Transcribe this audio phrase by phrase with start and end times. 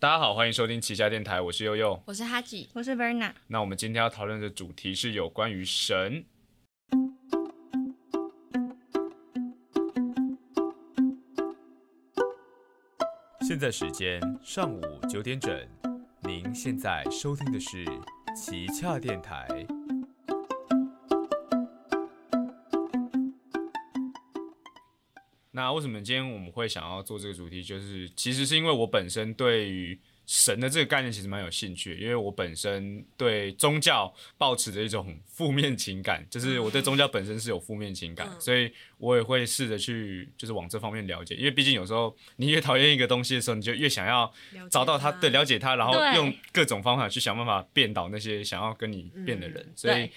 [0.00, 2.00] 大家好，欢迎收听旗下电台，我是悠悠。
[2.06, 3.32] 我是哈吉，我是 Verna。
[3.48, 6.24] 那我们今天要讨论的主题是有关于神。
[13.40, 14.80] 现在时间上午
[15.10, 15.68] 九点整，
[16.20, 17.84] 您现在收听的是
[18.36, 19.48] 旗下电台。
[25.58, 27.64] 那为什么今天我们会想要做这个主题？
[27.64, 44.32] 就是其实是因为我本身对于神的这个概念其实蛮有兴趣，因为我本身对宗教抱持着一种负面情感，就是我对宗教本身是有负面情感，所以我也会试着去就是往这方面了解，因为毕竟有时候你越讨厌一个东西的时候，你就越想要
[44.70, 50.08] 找到它，对，了解它，然后用各种方法去想办法变倒那些想要跟你变的人，所以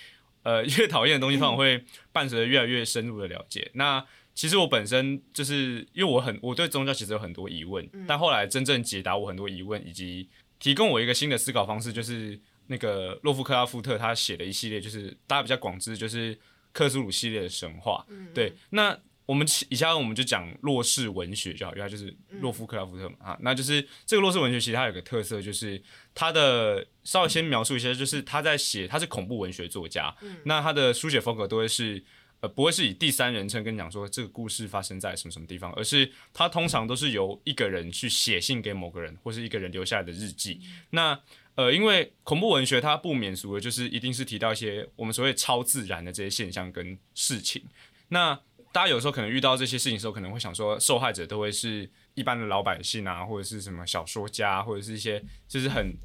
[0.43, 3.71] 呃， 越讨厌的东西，通常会伴随着越来越深入的了解。
[3.73, 4.05] 那
[4.41, 10.27] 其实我本身就是因为我很我对宗教其实有很多疑问，但后来真正解答我很多疑问，以及
[10.57, 16.35] 提供我一个新的思考方式，就是那个洛夫克拉夫特他写的一系列，就是大家比较广知，就是
[16.73, 18.03] 克苏鲁系列的神话。
[18.33, 25.79] 对，那我们以下我们就讲洛氏文学就好，因为它就是洛夫克拉夫特嘛啊，那就是这个洛氏文学其实它有个特色，就是
[26.15, 30.11] 它的稍微先描述一下，就是他在写他是恐怖文学作家，
[30.45, 32.03] 那他的书写风格都会是。
[32.41, 40.59] 呃，不会是以第三人称跟你讲说这个故事发生在什么什么地方，而是它通常都是由一个人去写信给某个人，或是一个人留下来的日记。
[40.89, 41.19] 那
[41.53, 47.63] 呃，因为恐怖文学它不免俗的，就是一定是提到一些我们所谓超自然的这些现象跟事情。
[48.07, 48.33] 那
[48.71, 55.95] 大家有时候可能遇到这些事情的时候，可能会想说，受害者都会是一般的老百姓啊，或者是什么小说家，或者是一些就是很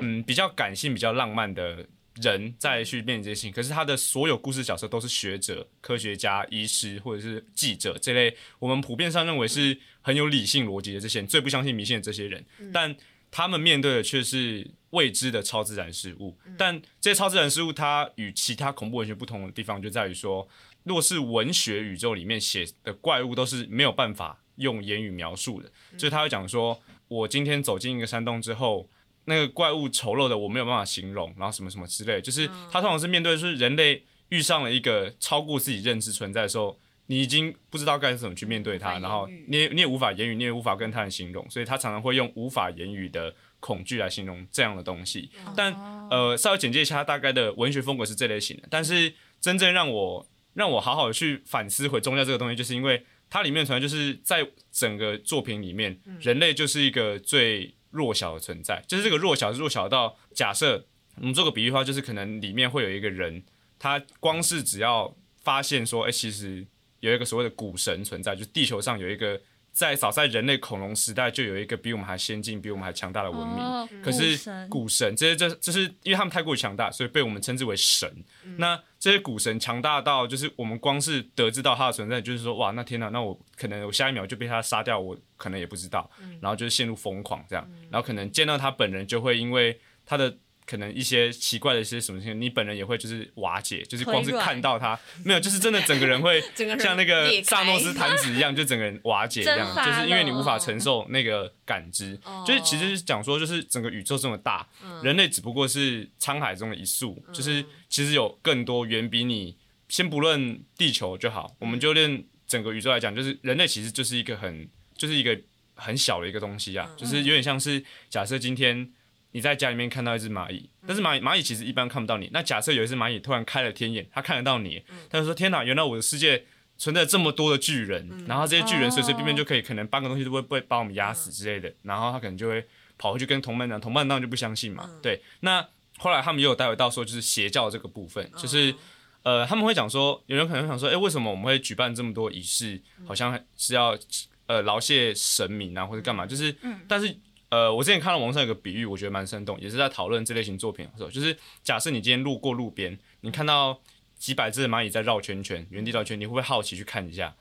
[0.00, 1.86] 嗯比较感性、比较浪漫的。
[2.22, 12.96] 人再去面对这些事情，可是他的所有故事角色都是学者、科学家、医师或者是记者这类，我们普遍上认为是很有理性逻辑的这些人，最不相信迷信的这些人，但
[13.30, 16.36] 他们面对的却是未知的超自然事物。
[16.56, 20.48] 但这些超自然事物，它与其他恐怖文学不同的地方就在于说，
[20.84, 28.88] 若是文学宇宙里面写的怪物都是没有办法用言语描述的，所以他会讲说，我今天走进一个山洞之后。
[29.26, 45.30] 那个怪物丑陋的，我没有办法形容，然后什么什么之类，就是他通常是面对是人类遇上了一个超过自己认知存在的时候，你已经不知道该怎么去面对它，然后你也你也无法言语，你也无法跟他人形容，所以他常常会用无法言语的恐惧来形容这样的东西。
[45.56, 45.72] 但
[46.10, 48.62] 呃，稍微简介一下他大概的文学风格是这类型的。
[48.70, 57.75] 但是真正让我让我好好的去反思回宗教这个东西，就是因为它里面存在就是在整个作品里面，人类就是一个最。
[57.96, 60.84] 弱小的存在，就是这个弱小是弱小到假设，
[61.16, 63.42] 我们做个比喻的话，就是可能里面会有一个人，
[63.78, 66.66] 他光是只要发现说，哎，其实
[67.00, 69.40] 有一个所谓的古神存在，就地球上有一个。
[69.76, 78.10] 在早在人类恐龙时代就有一个比我们还先进、比我们还强大的文明，可是古神这些这这是因为他们太过于强大，所以被我们称之为神。
[78.56, 90.36] 那这些股神强大到就是我们光是得知到他的存在，就是说哇，那天哪，那我可能我下一秒就被他杀掉，我可能也不知道，然后就是陷入疯狂这样，然后可能见到他本人就会因为他的。
[90.66, 96.42] 可能一些奇怪的一些什么事情，你本人也会就是瓦解，就是光是看到他没有，就是真的整个人会
[96.80, 102.18] 像那个萨诺斯弹指一样，就整个人瓦解这样， 就是因为你无法承受那个感知。
[102.44, 104.66] 就是其实是讲说，就是整个宇宙这么大，
[105.04, 109.56] 人类只不过是沧海中的一粟，就是其实有更多远比你
[109.88, 115.38] 先不论地球就好，我们就论整个宇宙来讲，就是人类其实就是一个很就是一个
[115.76, 118.90] 很小的一个东西啊，就是有点像是假设今天。
[119.32, 122.30] 你在家里面看到一只蚂蚁，但是蚂蚁蚂蚁其实一般看不到你。
[122.32, 126.44] 那假设有一只蚂蚁突然开了天眼，它看得到你，它就说：“天哪，原来我的世界
[126.78, 132.64] 存在这么多的巨人，然后这些巨人随随便便就可以，可能搬个东西都会被把我们压死之类的。”然后他可能就会
[132.96, 134.88] 跑回去跟同伴讲，同伴当然就不相信嘛。
[135.02, 135.66] 对，那
[135.98, 138.74] 后来他们也有带回到说，就是邪教这个部分，就是
[139.22, 143.98] 呃，他们会讲说，有人可能想说，哎，为什么我们会举办这么多仪式，好像是要
[144.46, 146.24] 呃劳谢神明啊，或者干嘛？
[146.24, 146.56] 就是，
[146.88, 147.14] 但是。
[147.48, 153.80] 呃，我之前看到网上有个比喻，我觉得蛮生动，也是在讨论这类型作品的时候，就是假设你今天路过路边，你看到
[154.18, 157.34] 几百只蚂蚁在绕圈圈，原地绕圈，你会不会好奇去看一下？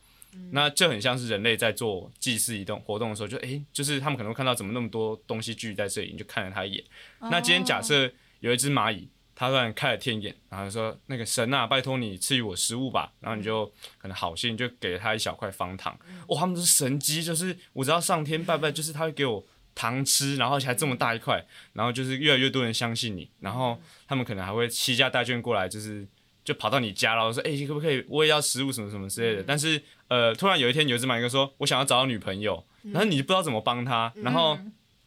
[0.51, 6.83] 那这很像是人类在做祭祀移动活动的时候，就诶，就是他们可能会看到怎么那么多东西聚在这里，你就看了他一眼。
[7.31, 8.11] 那今天假设
[8.41, 13.65] 有一只蚂蚁，它突然开了天眼，然后说那个神啊，拜托你赐予我食物吧，然后你就
[13.97, 15.97] 可能好心就给了他一小块方糖。
[16.27, 19.45] 哇，他们是神机，就是我知道上天拜拜，就是他会给我。
[19.75, 23.77] 糖吃，然后还这么大一块，然后就是越来越多人相信你，然后
[24.07, 26.07] 他们可能还会七家带眷过来，就是
[26.43, 29.43] 就跑到你家，然后说，哎，可不可以，我也要食物什么什么之类的。
[29.45, 34.57] 但是，呃，突然有一天有一只马哥说，我想要找到女朋友，然后你不知道怎么帮他，然后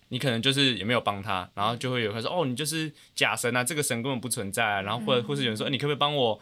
[0.09, 6.38] 你可能就是也没有帮他，然后就会有人说哦，你就是假神啊，这个神根本不存在啊，然后或者或是有人说，你可不可以帮我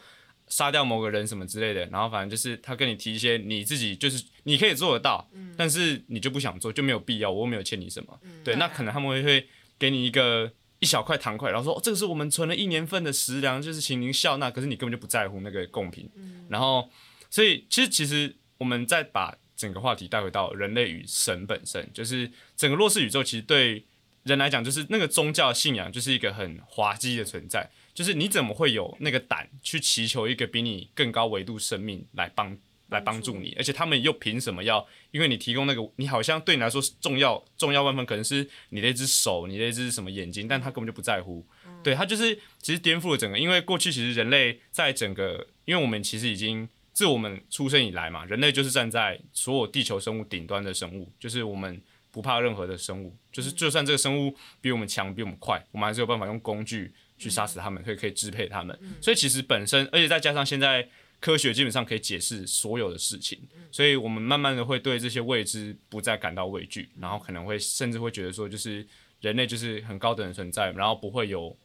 [0.47, 9.47] 杀掉某个人什么之类的，然后反正就是他跟你提一些你自己就是你可以做得到，但是你就不想做，就没有必要，我又没有欠你什么，对，那可能他们会会
[9.77, 16.09] 给你一个一小块糖块，然后说、哦、这个是我们存了一年份的食粮，就是请您笑纳，可是你根本就不在乎那个贡品，
[16.49, 16.89] 然后
[17.29, 23.85] 所以其实其实我们再把整个话题带回到人类与神本身，就是整个洛氏宇宙，其实对
[24.23, 27.69] 人来讲，就是那个宗教信仰就是一个很滑稽的存在。
[27.97, 32.55] 就是你怎么会有那个胆去祈求一个比你更高维度生命来帮
[32.89, 33.55] 来帮助你？
[33.57, 34.87] 而且他们又凭什么要？
[35.09, 41.43] 因为你提供那个，你好像对你来说是重要重要万分，可能是你的一只手，你的一只什么眼睛，但他根本就不在乎。
[41.83, 46.69] 对他就是其实颠覆了整个，因为过去其实人类在整个，因为我们其实已经。
[46.93, 51.79] 自我们出生以来嘛，人类就是站在所有地球生物顶端的生物，就是我们
[52.09, 58.77] 不怕任何的生物，就是就算这个生物比我们强、比我们快，我们还是有办法用工具去杀死他们，可以可以支配他们。
[59.01, 60.87] 所以其实本身，而且再加上现在
[61.19, 63.39] 科学基本上可以解释所有的事情，
[63.71, 68.85] 所以我们慢慢的会对这些未知不再感到畏惧，然后可能会甚至会觉得说，就是
[69.21, 71.55] 人类就是很高等的存在，然后不会有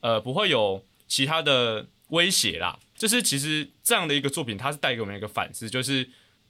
[0.00, 2.78] 呃不会有其他的威胁啦。
[2.94, 6.06] 就是其实这样的一个作品，它是带给我们一个反思，就是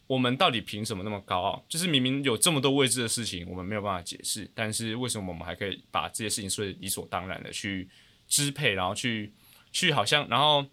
[0.07, 1.65] 我们到底凭什么那么高傲？
[1.69, 7.87] 就是明明有这么多未知的事情，我们没有办法解释，但是为什么我们还可以把这些事情说理所当然的去
[8.29, 9.33] 支配，然后去
[9.73, 10.65] 去好像，然后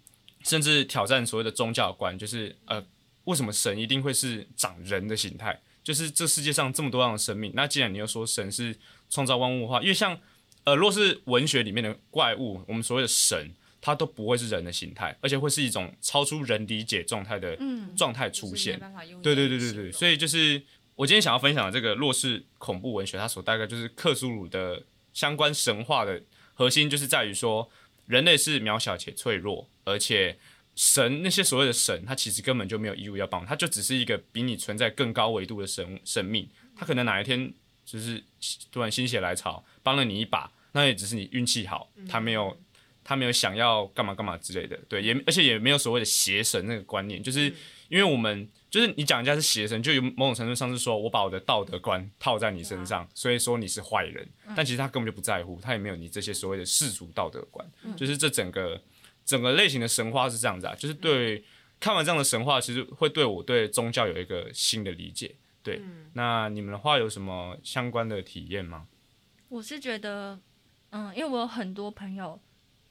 [0.44, 2.84] 甚至挑战所谓的宗教观，就是呃，
[3.24, 5.60] 为什么神一定会是长人的形态？
[5.82, 8.76] 就是这世界上这么多样的生命，那既然你又说神是
[9.08, 10.18] 创造万物的话，因为像
[10.64, 13.54] 呃，若是文学里面的怪物，我们所谓的神。
[13.78, 17.56] 它都不会是人的形态，而且会是一种超出人理解状态的
[17.96, 18.80] 状态出现。
[19.22, 20.60] 对对对对对，所以就是
[20.96, 24.82] 我今天想要分享的这个若是恐怖文学，它所大概就是克苏鲁的
[25.12, 26.20] 相关神话的
[26.56, 27.70] 核心，就是在于说
[28.06, 30.36] 人类是渺小且脆弱，而且
[30.74, 37.52] 神那些所谓的神，他其实根本就没有义务要帮，他就只是一个比你存在更高维度的神生命，他可能哪一天
[37.84, 38.24] 就是
[38.72, 42.58] 突然心血来潮帮了你一把，那也只是你运气好，他没有。
[43.08, 47.42] 他没有想要干嘛干嘛之类的，对，也而且也没有所谓的邪神那个观念，就是
[47.88, 57.64] 因为我们就是你讲人家是邪神，就有某种程度上是说我把我的道德观套在你身上，所以说你是坏人，但其实他根本就不在乎，他也没有你这些所谓的世俗道德观，
[57.96, 58.82] 就是这整个
[59.24, 61.44] 整个类型的神话是这样子啊，就是对
[61.78, 65.36] 看完这样的神话，其实会对我对宗教有一个新的理解。
[65.62, 65.80] 对，
[66.14, 68.88] 那你们的话有什么相关的体验吗？
[69.48, 70.40] 我是觉得，
[70.90, 72.40] 嗯，因为我有很多朋友。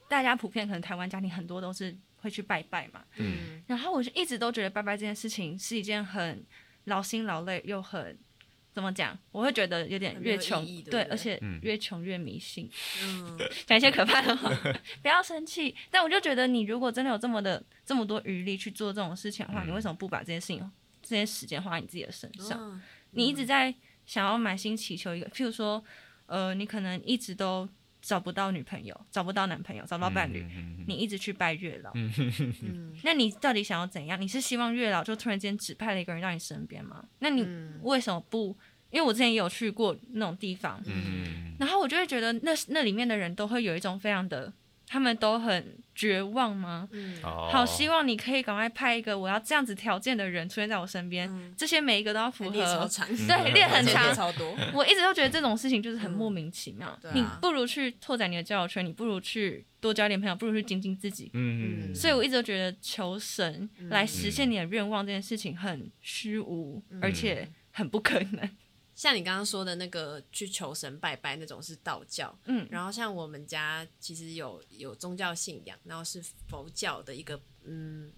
[0.07, 6.46] 大家普遍可能台湾家庭很多都是会去拜拜嘛，嗯，然后我就一直都觉得拜拜这件事情是一件很
[6.86, 8.18] 劳心劳累又很
[8.72, 12.69] 怎么讲，我会觉得有点越穷对，而且越穷越迷信，
[13.04, 14.52] 嗯， 讲一些可怕的话，
[15.02, 15.75] 不要生气。
[15.90, 20.72] 但我就觉得你如果真的有这么的这么多余力去做这种事情的话，你为什么不把这件事情
[21.02, 22.81] 这些时间花在你自己的身上？
[23.12, 23.74] 你一直在
[24.06, 25.81] 想要满心祈求一个，譬如说，
[26.25, 27.68] 呃，你可能一直都。
[28.06, 30.46] 找不到女朋友，找不到男朋友，找不到伴侣，
[30.88, 31.92] 你一直去拜月老，
[33.04, 34.22] 那你到底想要怎样？
[34.22, 37.04] 你是希望月老就突然间指派了一个人到你身边吗？
[37.18, 37.48] 那你
[37.81, 38.56] 为什么不？
[38.92, 40.80] 因为我之前也有去过那种地方，
[41.57, 44.54] 然后我就会觉得那那里面的人都会有一种非常的。
[44.87, 46.87] 他们都很绝望吗？
[46.92, 51.30] 嗯，好希望你可以赶快派一个我要这样子条件的人出现在我身边。
[51.57, 54.56] 这些每一个都要符合，对，练很长，超多。
[54.73, 56.97] 我一直都觉得这种事情就是很莫名其妙。
[57.13, 61.31] 你不如去拓展你的交友圈，你不如去多交点朋友，不如去精进自己。
[61.33, 61.95] 嗯嗯。
[61.95, 68.49] 所以我一直都觉得求神来实现你的愿望这件事情很虚无，而且很不可能。
[68.95, 78.09] 像你刚刚说的那个去求神拜拜那种是道教，嗯，然后像我们家其实有有宗教信仰，然后是佛教的一个，嗯，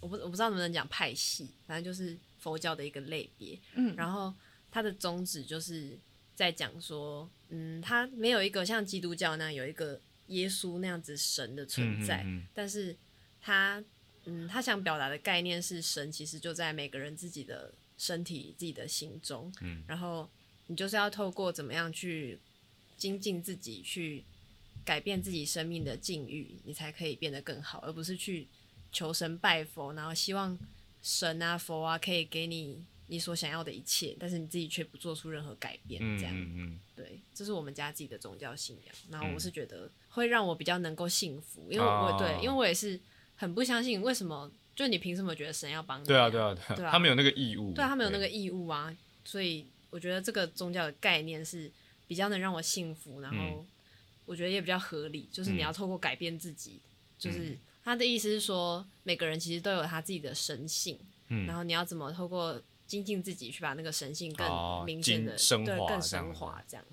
[0.00, 4.32] 我不我不知道能不能讲派系，反正就是佛教的一个类别，嗯，然后
[4.70, 5.98] 它的宗旨就是
[6.34, 12.96] 在讲说，嗯，它没有一个像基督教那样有一个耶稣那样子神的存在，但是
[13.38, 13.84] 它，
[14.24, 17.74] 嗯，它想表达的概念是神其实就在每个人自己的。
[18.00, 20.26] 身体自己的心中，嗯，然后
[20.68, 22.38] 你就是要透过怎么样去
[22.96, 24.24] 精进自己，去
[24.86, 28.48] 改变自己生命的境遇，你才可以变得更好，而不是去
[28.90, 30.58] 求神拜佛，然后希望
[31.02, 42.98] 神啊佛啊可以给你你所想要的一切，但是你自己却不做出任何改变，这样，嗯嗯，对，这是我们家自己的宗教信仰，然后我是觉得会让我比较能够幸福，因为我对，因为我也是
[43.36, 44.50] 很不相信为什么。
[44.74, 46.06] 就你凭什么觉得神要帮你？
[46.06, 47.72] 对啊，对啊，对啊，他们有那个义务。
[47.74, 48.94] 对，他们有那个义务啊。
[49.22, 51.70] 所以我觉得这个宗教的概念是
[52.08, 53.66] 比较能让我幸福，然后
[54.24, 56.80] 我觉得也比较合理，就是你要透过改变自己，
[57.18, 60.98] 就是他的意思是说，每个人其实都有他自己的神性，
[61.28, 66.84] 嗯，然后你要怎么透过精进自己去把那个神性更明显的对更升华这样。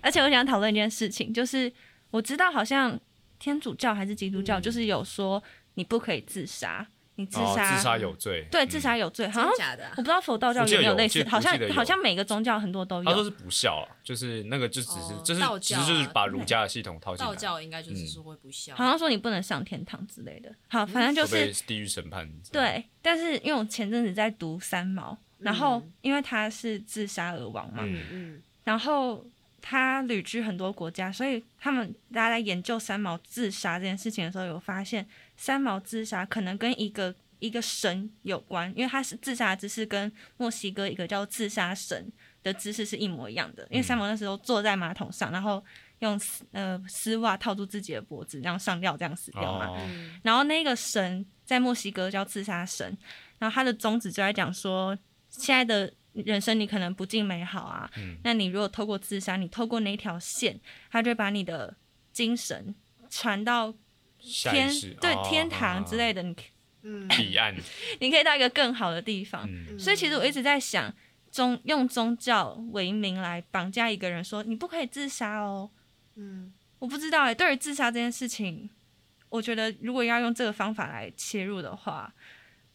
[0.00, 1.70] 而且我想讨论一件事情，就是
[2.10, 2.98] 我知道好像
[3.38, 5.42] 天主教还是基督教，就是有说
[5.74, 6.88] 你不可以自杀。
[7.18, 8.46] 你自杀，自杀有罪。
[8.50, 13.04] 对，自杀有罪，好像假的我不知道佛道教有没有类似，好像好像每个宗教很多都有。
[13.04, 17.32] 他说是不孝，就是那个就只是就是其实就是把儒家的系统套进来。
[17.32, 20.54] 道教应该就是说会不孝，好像说你不能上天堂之类的。
[20.68, 22.30] 好，反正就是地狱审判。
[22.52, 29.24] 对，但是因为我前阵子在读三毛，然后因为他是自杀而亡嘛，嗯嗯，然后
[29.62, 35.06] 他旅居很多国家，所以他们大家在研究三毛自杀这件事情的时候，有发现。
[35.36, 42.10] 三毛自杀可能跟一个一个神有关，因为他是自杀的姿势跟墨西哥一个叫自杀神
[42.42, 43.66] 的姿势是一模一样的。
[43.70, 45.62] 因为三毛那时候坐在马桶上，然后
[45.98, 46.18] 用
[46.52, 49.78] 呃丝袜套住自己的脖子，这样上吊，这样死掉嘛。
[50.22, 52.96] 然后那个神在墨西哥叫自杀神，
[53.38, 54.96] 然后他的宗旨就在讲说，
[55.28, 57.90] 现在的人生你可能不尽美好啊，
[58.24, 60.58] 那你如果透过自杀，你透过那条线，
[60.90, 61.76] 他就把你的
[62.12, 62.74] 精神
[63.10, 63.74] 传到。
[64.26, 64.68] 天
[65.00, 66.34] 对天堂之类的，你
[66.82, 67.54] 嗯彼岸，
[68.00, 69.48] 你可以到一个更好的地方。
[69.78, 70.92] 所以其实我一直在想，
[71.30, 75.70] 宗用宗教为名来绑架一个人，说你不可以自杀哦。
[76.16, 77.34] 嗯，我不知道哎。
[77.34, 78.70] 对于自杀这件事情，
[79.28, 82.12] 我觉得如果要用这个方法来切入的话，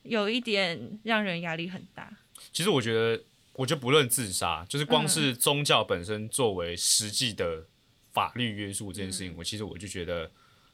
[0.03, 2.11] 有一点让人压力很大。
[2.51, 7.65] 其实我觉得，我觉得不论自杀，就是光是宗教本身作为实际的
[8.11, 10.29] 法律约束这件事情，我其实我就觉得。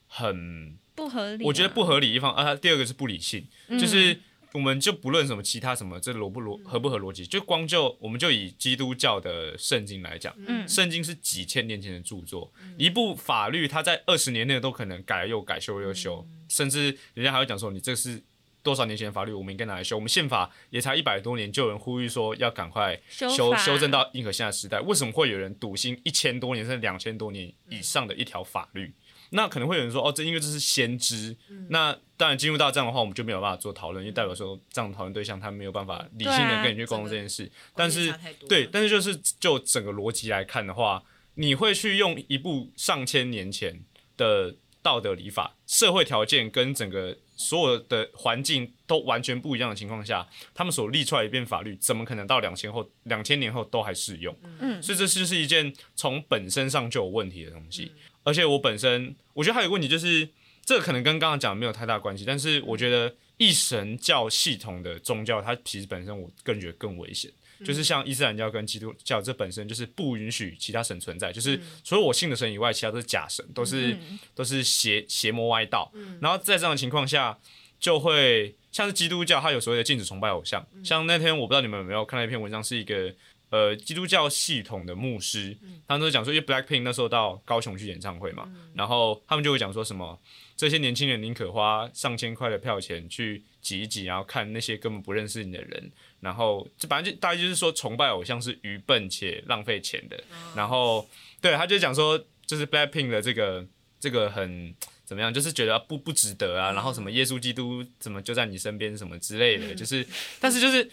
[0.08, 2.56] 很不合理，我觉得不合理一方啊。
[2.56, 3.48] 第二个是不理性，
[3.80, 4.20] 就是
[4.54, 18.24] 我们就不论什么其他什么，这逻不逻合不合逻辑，就光就我们就以基督教的圣经来讲，嗯，圣经是几千年前的著作，一部法律它在二十年内都可能改又改修又修，甚至人家还会讲说你这是
[18.64, 19.96] 多少年前的法律，我们应该拿来修。
[19.96, 24.80] 我们宪法也才一百多年，就有人呼吁说要赶快修修正到应和现在时代。
[24.82, 28.92] 为什么会有人笃信一千多年甚至两千多年以上的一条法律？
[29.32, 31.36] 那可能会有人说，哦，这因为这是先知。
[31.70, 37.52] 那当然进入到这样的话，我们就没有办法做讨论，因为代表说这样的讨论对象他没有办法理性的跟你去沟通这件事。
[37.76, 38.14] 但是，
[38.48, 41.04] 对，但是就是就整个逻辑来看的话，
[41.36, 43.82] 你会去用一部上千年前
[44.16, 54.36] 的道德礼法、社会条件跟整个所有的环境都完全不一样的情况下，他们所立出来一遍法律，怎么可能到两千后、两千年后都还适用？
[54.60, 57.92] 嗯，所以这就是一件从本身上就有问题的东西。
[58.28, 60.28] 而且我本身，我觉得还有个问题，就是
[60.66, 62.26] 这个可能跟刚刚讲的没有太大关系。
[62.26, 67.32] 但是我觉得一神教系统的宗教，它其实本身我更觉得更危险。
[67.64, 73.98] 就是像伊斯兰教跟基督教，这本身就是不允许其他神存在，就是除了我信的神以外，其他都是假神，都是
[74.36, 75.90] 都是邪邪魔歪道。
[76.20, 77.40] 然后在这样的情况下，
[77.80, 80.68] 就会像是基督教，它有所谓的禁止崇拜偶像。
[80.84, 83.16] 像那天我不知道你们有没有看到一篇文章，是一个。
[83.50, 85.56] 呃，基督教系统的牧师，
[85.88, 90.20] 他们都讲说，因为 Blackpink 那时候到高雄去演唱会嘛，然后他们就会讲说什么，
[90.58, 95.90] 这些年轻人宁可花上千块的票钱去挤一挤，然后看那些根本不认识你的人，
[96.20, 100.22] 然后这反正就大概就是说，崇拜偶像是愚笨且浪费钱的。
[100.54, 101.08] 然后，
[101.40, 103.66] 对，他就讲说，就是 Blackpink 的这个
[103.98, 104.76] 这个很
[105.06, 110.06] 怎么样，就是觉得不不值得啊，然后什么耶稣基督怎么就在你身边什么之类的，就是，
[110.42, 110.92] 但是就是。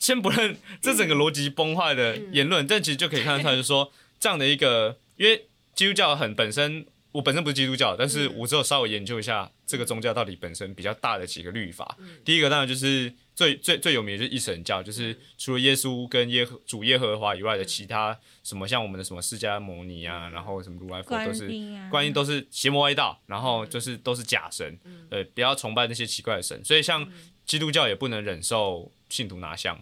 [0.00, 11.98] 先不论这整个逻辑崩坏的言论，但其实就可以看得出来，就是说这样的一个，因为基督教很本身，我本身不是基督教，但是我只有稍微研究一下这个宗教到底本身比较大的几个律法。
[12.24, 21.50] 第一个当然就是最最最有名的就是一神教，就是除了耶稣跟耶和主耶和华以外的其他什么像我们的什么释迦牟尼啊，然后什么如来佛都是
[21.90, 24.78] 观音都是邪魔歪道，然后就是都是假神，
[25.10, 26.64] 呃，不要崇拜那些奇怪的神。
[26.64, 27.06] 所以像
[27.44, 28.90] 基督教也不能忍受。
[29.10, 29.78] 信徒拿香，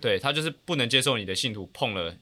[0.00, 2.14] 对他就是不能接受你的信徒碰了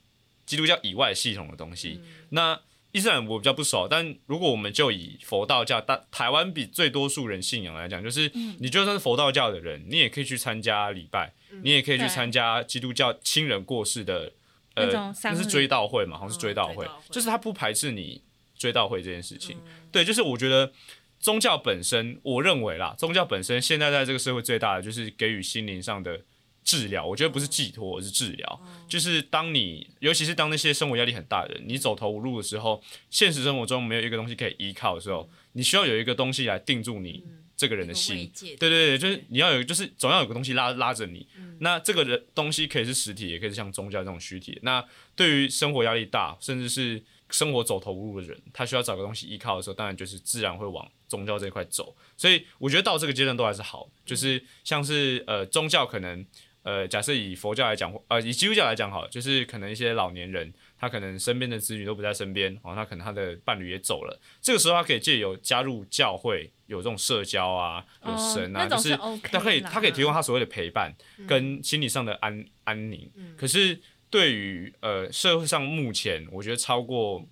[0.45, 2.01] 基督教以外系统的东西。
[2.29, 2.59] 那
[2.91, 14.31] 伊斯兰我比较不熟，但如果我们就以佛道教，大台湾比最多数人信仰来讲，就是你就算是佛道教的人，你也可以去参加礼拜，你也可以去参加基督教亲人过世的
[14.73, 18.21] 呃，那是追悼会嘛，好像是追悼会，就是他不排斥你
[18.57, 19.57] 追悼会这件事情。
[19.91, 20.71] 对，就是我觉得。
[21.17, 26.21] 宗教本身，我认为啦，宗教本身现在在这个社会最大的就是给予心灵上的
[26.65, 27.05] 治疗。
[27.05, 28.61] 我觉得不是寄托，而是治疗。
[28.89, 37.23] 就是当你，尤其是当那些生活压力很大的人，你走投无路的时候，现实生活中没有一个东西可以依靠的时候，你需要有一个东西来定住你
[37.55, 38.29] 这个人的心。
[38.37, 41.25] 对对对，就是你要有，就是总要有个东西拉拉着你。
[41.59, 44.59] 那这个人东西可以是实体，也可以是像宗教这种虚体。
[44.63, 44.83] 那
[45.15, 51.95] 对于生活压力大，甚至是生活走投无路的人，他需要找个东西依靠的时候，当然就是自然会往宗教这一块走。
[52.17, 56.25] 所以我觉得到这个阶段都还是好，就是像是呃宗教可能
[56.65, 60.53] 呃假设以佛教来讲，呃以基督教来讲好，就是可能一些老年人。
[60.77, 64.19] 他可能身边的子女都不在身边，哦，他可能他的伴侣也走了。
[64.41, 68.95] 这个时候，他可以借由加入教会，有这种社交啊，有神啊，就是
[69.31, 70.93] 他可以他可以提供他所谓的陪伴
[71.25, 73.09] 跟心理上的安安宁。
[73.37, 73.79] 可是
[74.09, 77.25] 对于呃社会上目前我觉得超过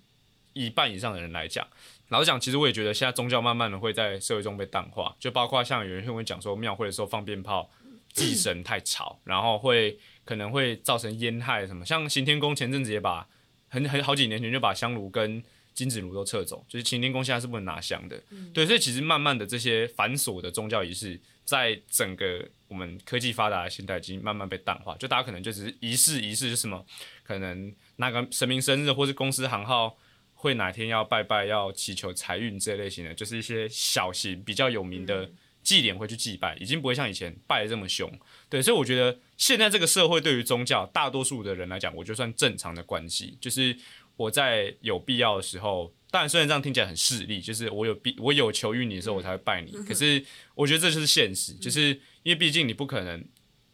[0.54, 1.64] 一半以上的人来讲，
[2.08, 7.70] 老实讲，其实我也觉得现在宗教慢慢的会在社会中被淡化，就包括像有人会讲说庙会的时候放鞭炮
[8.14, 13.28] 祭神太吵，然后会可能会造成烟害什么，像行天宫前阵子也把。
[13.66, 15.42] 很很好几年前就把香炉跟
[15.72, 18.22] 金子炉都撤走，就是擎天宫现在是不能拿香的。
[18.52, 24.96] 对，所以其实慢慢的这些繁琐的宗教仪式，在整个我们科技发达的现代，已经慢慢被淡化。
[24.96, 26.86] 就大家可能就只是仪式仪式，就什么
[27.24, 29.96] 可能那个神明生日，或是公司行号
[30.34, 35.28] 会哪天要拜拜，要祈求财运这类型的，就是一些小型比较有名的
[35.64, 38.08] 祭典会去祭拜，已经不会像以前拜的这么凶。
[38.48, 43.76] 对，所以我觉得现在这个社会对于宗教，大多数的人来讲，我就算正常的关系，就是
[44.16, 49.72] 我在有必要的时候，当然虽然这样听起来很势利，就是我有必我有求于你的时候，我才会拜你。
[49.84, 51.88] 可是我觉得这就是现实，就是
[52.22, 53.24] 因为毕竟你不可能，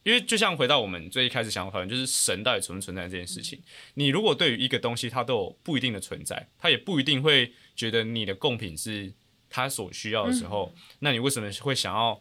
[0.04, 3.60] 因为就像回到我们最一开始想讨论，就是神到底存不存在这件事情。
[3.94, 9.12] 你如果对于一个东西，它都有不一定的存在，它也不一定会觉得你的贡品是
[9.50, 12.18] 他所需要的时候，那你为什么会想要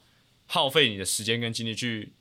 [0.48, 2.12] 耗费你的时间跟精力去？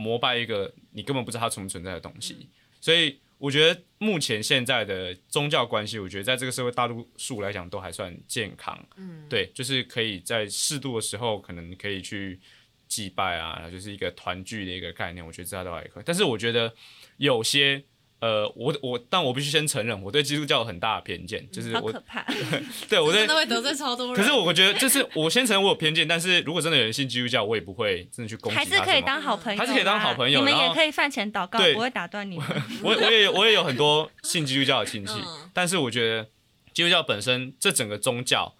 [0.00, 2.48] 膜拜一个你根本不知道它存不存在的东西，
[2.80, 8.78] 所以我觉得目前现在的宗教关系，我觉得在这个社会大多数来讲都还算健康。
[8.94, 12.38] 嗯，对，就是可以在适度的时候可能可以去
[12.86, 16.02] 祭拜啊，就是一个团聚的一个概念，我觉得这都还可以。
[16.06, 16.72] 但是我觉得
[17.16, 17.82] 有些。
[18.20, 21.92] 呃，我我，但我必须先承认，我对基督教有很大的偏见，就是我，
[22.88, 24.16] 对，我真的会得罪超多人。
[24.16, 28.64] 可是我觉得，就是我先承认我有偏见，但是如果真的有人信基督教，我也不会真的去攻击他。
[28.64, 32.46] 还是可以当好朋友，还是可以当好朋友，你们也可以饭前祷告，不会打断你们。
[32.82, 35.14] 我我也我也有很多信基督教的亲戚，
[35.54, 36.28] 但是我觉得
[36.74, 38.56] 基督教本身这整个宗教，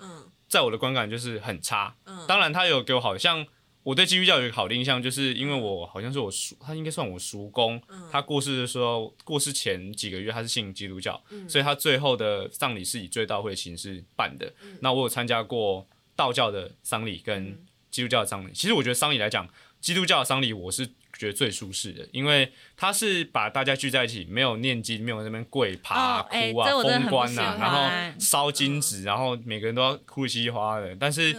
[0.49, 1.97] 在我的观感就是很差。
[2.29, 3.45] 当然，他有给我好像。
[3.89, 7.81] 我对基督教有一个好的印象，就是因为我好像是我叔，他应该算我叔公，
[8.13, 14.53] 他过世的时候，过世前几个月他是信基督教，所以他最后的葬礼是以追悼会形式办的。
[14.81, 17.59] 那我有参加过道教的丧礼跟
[17.91, 19.49] 基督教的丧礼，其实我觉得丧礼来讲，
[19.81, 20.91] 基督教的丧礼我是。
[21.19, 30.95] 觉得最舒适的，因为他是把大家聚在一起，没有念经，没有那边跪爬哭啊、封关呐，然后烧金纸，然后每个人都要哭稀里哗的。
[30.95, 31.35] 但是，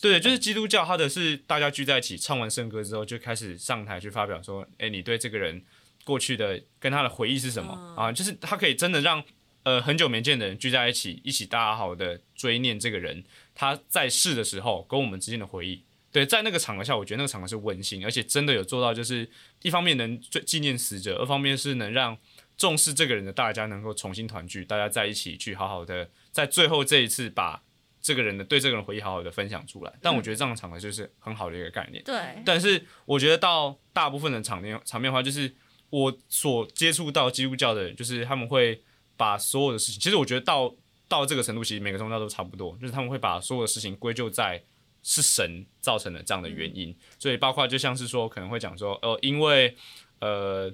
[0.00, 5.60] 对，就是基督教，他的是大家聚在一起，唱完圣歌之后，就开始上台去发表说：“哎，你对这个人
[6.04, 9.20] 过去的跟他的回忆是什么啊？”就是他可以真的让
[9.64, 13.24] 呃很久没见的人聚在一起，一起大家好的追念这个人
[13.56, 15.82] 他在世的时候跟我们之间的回忆。
[16.12, 19.28] 对，在那个场合下，我觉得那个场合是温馨，而且真的有做到，就是
[19.62, 22.18] 一方面能纪念死者，二方面是能让
[22.56, 27.62] 重视这个人的大家能够重新团聚，大家在一起去好好的，在最后这一次把
[28.02, 29.92] 这个人的对这个人回忆好好的分享出来。
[30.02, 32.02] 但我觉得这样的场合就是很好的一个概念。
[32.02, 32.42] 对。
[32.44, 35.54] 但是我觉得到大部分的场面场面话，就是
[35.90, 38.82] 我所接触到基督教的人，就是他们会
[39.16, 40.74] 把所有的事情，其实我觉得到
[41.06, 44.60] 到这个程度，其实每个宗教都差不多，就是他们会把所有的事情归咎在。
[45.02, 49.74] 是神造成的这样的原因，所以包括就像是说，可能会讲说，呃，因为
[50.20, 50.70] 呃，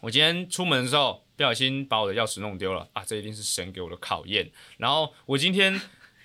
[0.00, 4.50] 我今天出门的时候不小心把我的钥匙弄丢了啊，这一定是神给我的考验。
[4.76, 5.80] 然后我今天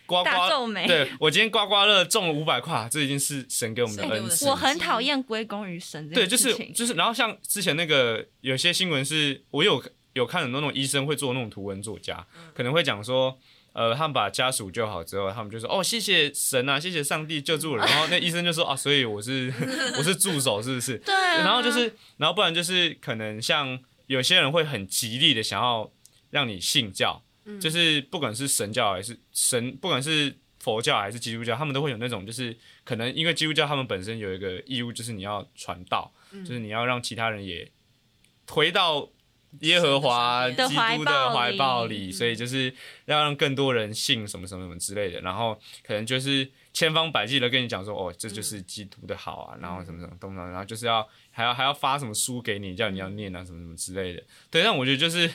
[0.05, 0.47] 刮刮，
[0.85, 4.47] 对我今天刮刮乐中了五百块，这一定是神给我们的恩赐。
[4.47, 13.39] 我很讨厌归功于神，对，就是就是，然后像之前那个有些新闻是，我有有看很多那种医生会做那种图文作家，可能会讲说。
[13.73, 17.83] 呃，他们把家属救好之后，他们就说：“哦，谢谢神啊，谢谢上帝救助了。
[17.89, 19.51] ”然后那医生就说：“啊，所以我是
[19.97, 21.13] 我是助手，是不是？”对。
[21.13, 25.91] 然后就是，然后不然就是可能像有些人会很极力的想要
[26.29, 27.23] 让你信教，
[27.59, 37.71] 就是不管是神教还是神，不管是佛教还是基督教，他们都会有那种，就是可能因为基督教他们本身有一个义务，就是你要传道，就是你要让其他人也
[38.47, 39.09] 回到。
[39.59, 40.55] 耶和华基
[40.97, 42.73] 督的怀抱里，所以就是
[43.05, 54.23] 要让更多人信什么什么什么之类的，然后可能就是千方百计的跟你讲说，哦，这就是基督的好啊，然后什么什么东西，然后就是要还要还要发什么书给你，叫你要念啊，什么什么之类的。
[54.51, 55.31] 对，但我觉得就是，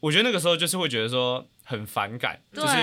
[0.00, 2.74] 我觉得那个时候就是会觉得说很反感，就是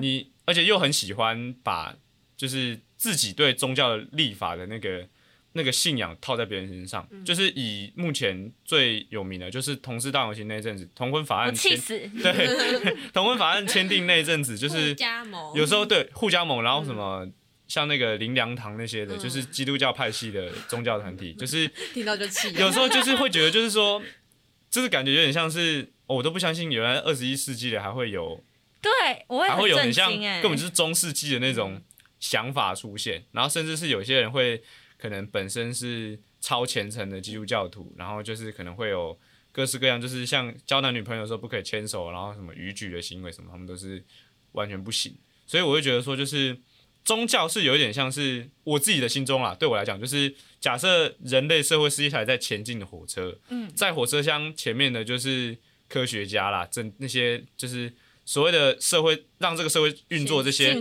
[0.00, 1.94] 你，而且又很喜欢把
[2.36, 2.80] 就是。
[2.96, 5.06] 自己对宗教的立法的那个
[5.56, 17.28] 那个信仰套在别人身上，就是以目前最有名的，就是同事大游行那一阵子，同婚法案签，对， 同婚法案签订那一阵子，就是加盟，有时候对互加盟，然后什么
[17.68, 24.02] 像那个林良堂那些的，就是基督教派系的宗教团体，就是 听到就气，有时候就是会觉得，就是说，
[24.68, 28.42] 就是感觉有点像是，我都不相信，原来二十一世纪的还会有，
[28.82, 28.90] 对，
[29.28, 31.80] 我还会有很像根本就是中世纪的那种。
[32.20, 34.62] 想法出现，然后甚至是有些人会
[35.04, 39.14] 可能本身是超虔诚的基督教徒，然后就是可能会有
[39.52, 44.02] 各式各样，就是像交男女朋友的时候不可以牵手，然后什么逾矩的行为什么，他们都是
[44.52, 45.14] 完全不行。
[45.46, 46.58] 所以我会觉得说，就是
[47.04, 55.54] 宗教是有一点像是我自己的心中啊，对我来讲，就是假设人类社会是一台在前进的火车，嗯，在火车厢前面的就是
[55.86, 57.92] 科学家啦，这那些就是。
[58.26, 60.74] 所谓的社会让这个社会运作，这些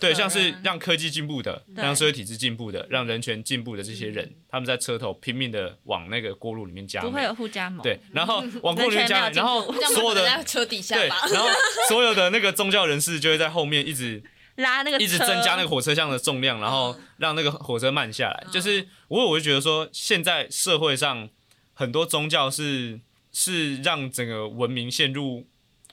[0.00, 11.46] 对，像是让科技进步的，让社会体制进步的，让人权进步的这些人，他们在车头拼命的往那个锅炉里面加，不会有互加盟，对，然后 往锅炉里面加，然后所有的车底下，对，然后
[11.88, 14.22] 所有的那个宗教人士就会在后面一直
[14.54, 18.46] 拉那个，一直增加那个火车厢的重量，然后让那个火车慢下来。
[18.50, 21.28] 就是我，我就觉得说，现在社会上
[21.74, 25.46] 很多宗教是是让整个文明陷入，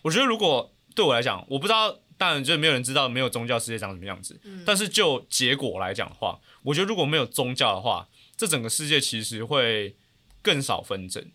[0.03, 0.72] 我觉得如果。
[0.95, 4.39] 对我来讲，我不知道，当然就是没有人知道没有宗教世界长什么样子。
[4.65, 9.95] 但是就结果来讲的话，我觉得如果没有宗教的话，这整个世界其实会
[10.41, 11.25] 更少纷争，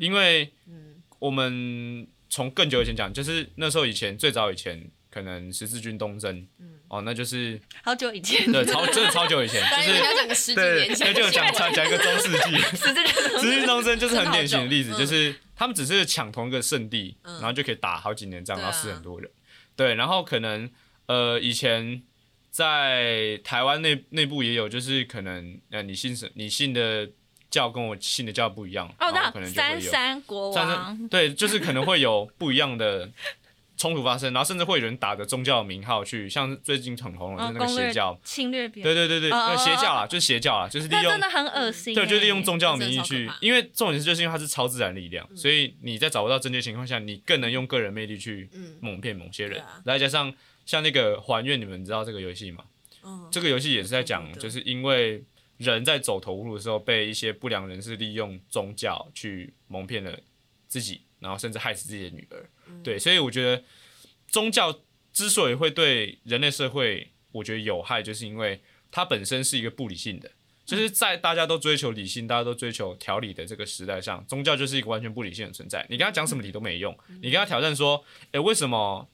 [0.00, 0.52] 因为
[1.18, 6.46] 我们从更久以前讲，就是那时候以前最早以前，可能十字军东征，
[6.88, 15.34] 哦，那就是好久以前，对，超真的超久以前，就是要讲个十几年前，就讲讲讲一个中世纪 十字军东征，就是很典型的例子，就是。
[15.58, 19.30] 他们只是抢同一个圣地，然后就可以打好几年仗，然后死很多人。
[19.74, 20.70] 对，然后可能
[21.06, 22.02] 呃以前
[22.50, 27.08] 在台湾内内部也有，就是可能呃你信什你信的
[27.48, 33.08] 教跟我信的教不一样，哦，那可能就会有三国王，对，就是可能会有不一样的。
[33.76, 38.94] 冲突发生，然后甚至会有人打着宗教的名号去，像最近很红的就是那个邪教，侵略别人。
[38.94, 41.94] 对对对对，邪教啊，就是邪教啊，就是利用真的很恶心。
[41.94, 48.48] 对，就利用宗教的名义去，因为重点是就是因为它是超自然力量，所以你在找不到证据情况下，你更能用个人魅力去
[48.80, 49.62] 蒙骗某些人。
[49.84, 50.32] 再加上
[50.64, 52.64] 像那个还愿，你们知道这个游戏吗？
[53.30, 55.22] 这个游戏也是在讲，就是因为
[55.58, 60.18] 人在走投无路的时候，被一些不良人士利用宗教去蒙骗了
[60.66, 61.02] 自己。
[61.18, 62.46] 然后甚至害死自己的女儿，
[62.82, 63.62] 对，所以我觉得
[64.28, 64.80] 宗教
[65.12, 70.30] 之所以会对人类社会，我觉得有害，就是因为它本身是一个不理性的，
[70.64, 75.86] 就是在大家都追求理性、大家都追求条理的这个时代上，宗教就是一个完全不理性的存在。
[75.88, 79.08] 你跟他讲什么理都没用，你跟他挑战说，诶，为什么？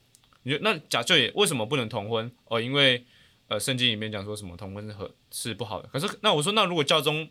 [0.45, 2.29] 你那假就也为什么不能同婚？
[2.47, 3.05] 哦，因为
[3.47, 5.89] 呃，圣经里面讲说什么同婚是和是不好的。
[5.93, 7.31] 可是那我说，那如果教宗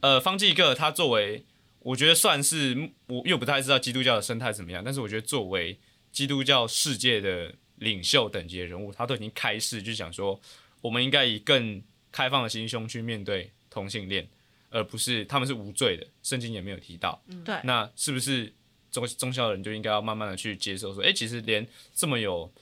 [0.00, 1.44] 呃方济各他作为
[1.84, 5.78] 我觉得算是我又不太知道基督教的生态怎么样，但是我觉得作为
[6.12, 10.40] 基督教世界的领袖等级的人物，他都已经开始，就想说
[10.80, 14.28] 我们应该以更开放的心胸去面对同性恋，
[14.70, 17.20] 而不是他们是无罪的，圣经也没有提到。
[17.44, 18.52] 对，那是不是
[18.90, 22.52] 宗宗教的人就应该要慢慢的去接受，说，哎，其实连这么有，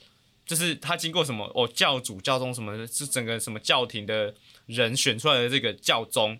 [0.45, 4.33] 就是他经过什么哦，教主教宗什么，是整个什么教廷的
[4.65, 6.39] 人选出来的这个教宗。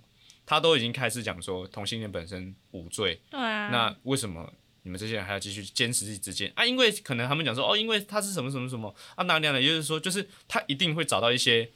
[0.52, 4.52] 他都已经开始讲说同性恋本身无罪，对啊，那为什么
[4.84, 6.66] 你们这些人还要继续坚持自己之间啊？
[6.66, 11.72] 因为可能他们讲说哦，因为他是什么什么什么啊，那那样的，也就是说，就是他一定会找到一些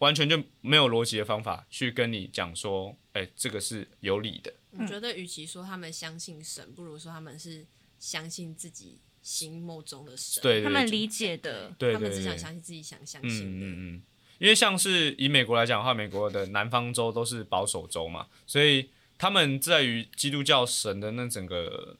[0.00, 4.52] 完全就没有逻辑的方法去跟你讲说，哎，这个是有理的。
[4.72, 7.66] 我觉得，与其说他们相信神，不如说他们是
[7.98, 13.66] 相信自己心目中的神，对他们理解的，他们只想相信自己想相信的。
[13.66, 14.02] 嗯嗯。
[14.38, 21.96] 因为像是以美国来讲的话，美国的南方州都是保守州嘛，所以他们在于基督教神的那整个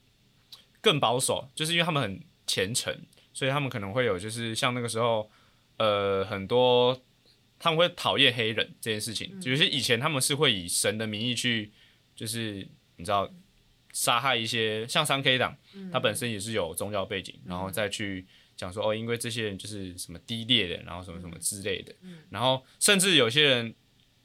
[0.81, 2.95] 更保守，就是因为他们很虔诚，
[3.33, 5.29] 所以他们可能会有就是像那个时候，
[5.77, 7.01] 呃，很多
[7.59, 11.71] 他们会讨厌黑人这件事情，有些以前他们是会以神的名义去，
[12.15, 13.29] 就是你知道
[13.91, 15.57] 杀害一些像三 K 党，
[15.91, 18.25] 他本身也是有宗教背景，然后再去。
[18.59, 21.95] 讲说哦，因为这些人就是什么低劣的，然后什么什么之类的，
[22.29, 23.73] 然后甚至有些人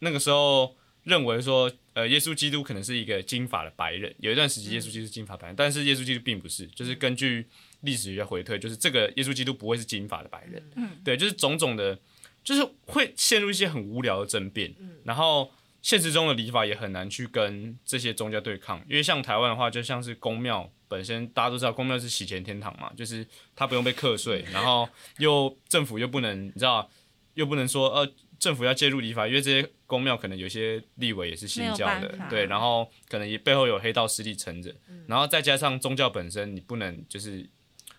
[0.01, 4.13] 那个时候认为说，呃，耶稣基督可能是一个金发的白人。
[4.19, 7.47] 有一段时期，耶稣基督是金发白人，但是耶稣基督并不是，就是根据
[7.83, 10.61] 历史学回推，就是这个耶稣基督不会是金发的白人。
[10.75, 11.97] 嗯，对，就是种种的，
[12.43, 14.75] 就是会陷入一些很无聊的争辩。
[14.81, 20.73] 嗯，然后现实中的礼法也很难去跟这些宗教对抗，因为像台湾的话，就像是公庙。
[20.95, 23.27] 本身大家都知道，公庙是洗钱天堂嘛，就是
[23.57, 26.89] 他不用被课税，然后又政府又不能，你知道，
[27.35, 34.73] 又不能说呃政府要介入立法，因为这些公庙可能有些立委也是信教的，对，然后可能也背后有黑道势力撑着，
[35.09, 37.45] 然后再加上宗教本身，你不能就是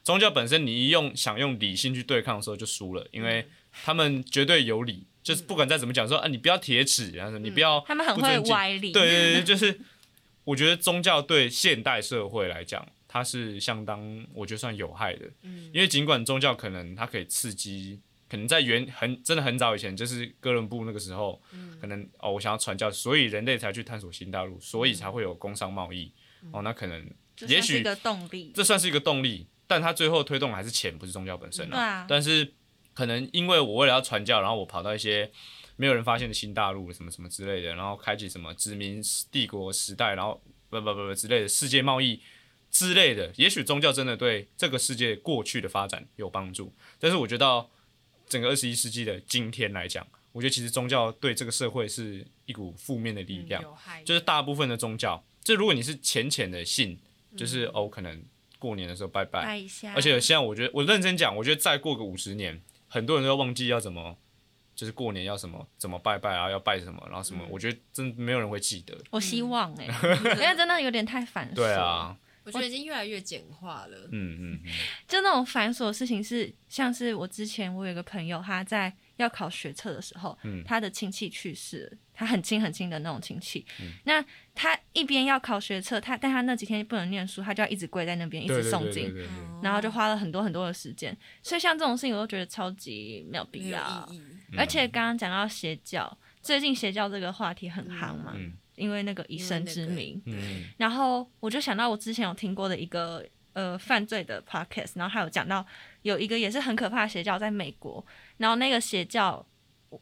[0.02, 3.46] 宗教本身，你一用想用理性去对抗的时候就输了，因为
[3.84, 9.78] 他们绝对有理，就是不管再怎么讲说啊，你不要铁齿，然后你不要，他们很会歪理，对对对，就是
[10.46, 12.88] 我觉得宗教对现代社会来讲。
[13.08, 17.98] 它是相当，我觉得算有害的，嗯，因为尽管宗教可能它可以刺激，
[18.30, 26.12] 可能在原很真的很早以前，就是哥伦布那个时候，嗯，可能哦，我想要传教，所以人类才去探索新大陆，所以才会有工商贸易，
[26.52, 27.10] 哦，那可能
[27.48, 32.54] 也许一个动力，这算是一个动力，但它最后推动的还是钱，不是宗教本身啊，但是
[32.94, 35.32] 可能因为我为了要传教，然后我跑到一些
[35.76, 42.22] 没有人发现的新大陆，什么什么之类的，然后开启什么殖民帝国时代，然后不不不不之类的世界贸易。
[42.72, 47.66] 之类的，也许宗教真的对这个世界过去的发展有帮助，但是我觉得
[48.28, 53.64] 整个二十一世纪的今天来讲，我觉得其实宗教对这个社会是一股负面的力量，
[54.04, 57.00] 就是大部分的宗教，就如果你是浅浅的信，
[57.38, 58.22] 就是哦，可能
[58.60, 59.64] 过年的时候拜拜，
[59.96, 64.18] 而且现在我觉得我认真讲，我觉得再过个五十年，很多人都要忘记要怎么，
[64.76, 68.96] 就是过年要什么怎么拜拜啊，要拜什么，然后什么，我觉得真没有人会记得。
[69.10, 69.86] 我希望哎，
[70.36, 71.56] 因为真的有点太繁琐。
[71.56, 72.16] 对啊。
[72.44, 73.98] 我觉得已经越来越简化了。
[74.12, 74.72] 嗯嗯嗯，
[75.08, 83.66] 就那种繁琐的事情是，像是我之前我有一个朋友，他在要考学测的时候，他的亲戚去世，他很亲很亲的那种亲戚。
[84.04, 84.24] 那
[84.54, 89.14] 他一边要考学测，他但他那几天不能念书，他就要一直跪在那边一直诵经，
[89.62, 91.16] 然后就花了很多很多的时间。
[91.42, 94.08] 所以像这种事情，我都觉得超级没有必要。
[94.58, 98.36] 而且刚刚讲到邪教，最近邪教这个话题很夯嘛。
[98.76, 100.22] 因为那个以身之名，
[100.76, 105.66] 然后我就想到我之前有听过的一个呃犯罪的 podcast，然后还有讲到
[106.02, 108.06] 有一个也是很可怕的邪教在美国，
[108.38, 109.46] 然后那个邪教，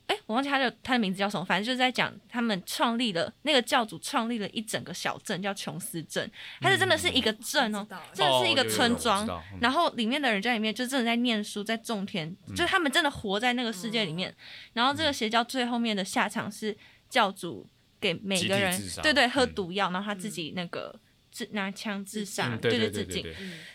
[0.08, 6.30] 哎，我忘记他的他的名字叫什么，反正就是在讲他们创立了那个教主创立了一整个小镇叫琼斯镇，
[6.62, 9.28] 它是真的是一个镇哦，真的是一个村庄，
[9.62, 14.36] 然后里面的人在里面就真的在念书，在种田，就是他们真的活在那个世界里面，
[14.74, 16.78] 然后这个邪教最后面的下场是
[17.10, 17.70] 教主。
[18.02, 20.94] 给每个人，对对，喝毒药，然后他自己那个
[21.34, 23.26] 自拿枪自杀，对对自尽。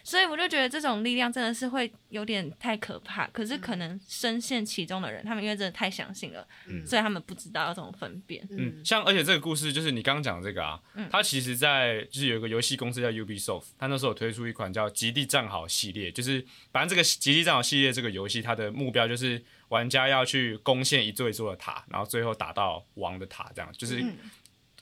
[0.03, 3.27] 所以我就觉得这种力量真的是会有点太可怕。
[3.27, 6.47] 可是可能深陷其中的人，他们因为真的太相信了，
[6.87, 8.47] 所以他们不知道要怎么分辨。
[8.53, 16.43] 嗯，像而且这个故事就是你刚刚讲的这个啊，它其实在就是有一个游戏公司叫 Ubisoft，它那时候推出一款叫《极地战壕》系列，就是
[16.73, 19.45] 反正这个《极地战壕》系列这个游戏，它的目标就是。
[19.69, 24.03] 玩家要去攻陷一座一座的塔，然后最后打到王的塔，这样就是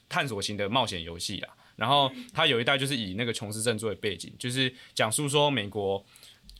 [0.09, 1.49] 探索型的冒险游戏啦。
[1.77, 6.05] 然后他有一代就是以那个琼斯镇作为背景，就是讲述说美国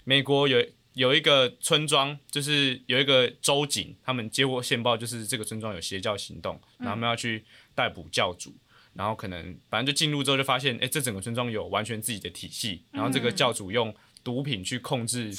[0.05, 8.55] 美国有有一个村庄，就是有一个州警，他们接获线报，就是这个村庄有邪教行动，然后他们要去逮捕教主，
[8.95, 15.31] 然后可能反正就进入之后就发现，哎，这整个村庄有完全自己的体系，然后这个教主用毒品去控制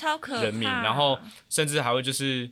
[0.42, 1.18] 人民，然后
[1.50, 2.50] 甚至还会就是。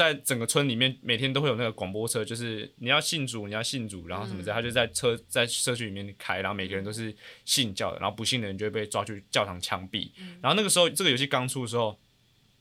[0.00, 10.10] 在整个村里面，每天都会有那个广播车，就是你要信主，你要信主，然后什么的，他就在车在社区里面开，然后每个人都是信教的，然后不信的人就会被抓去教堂枪毙。
[10.40, 11.98] 然后那个时候，这个游戏刚出的时候，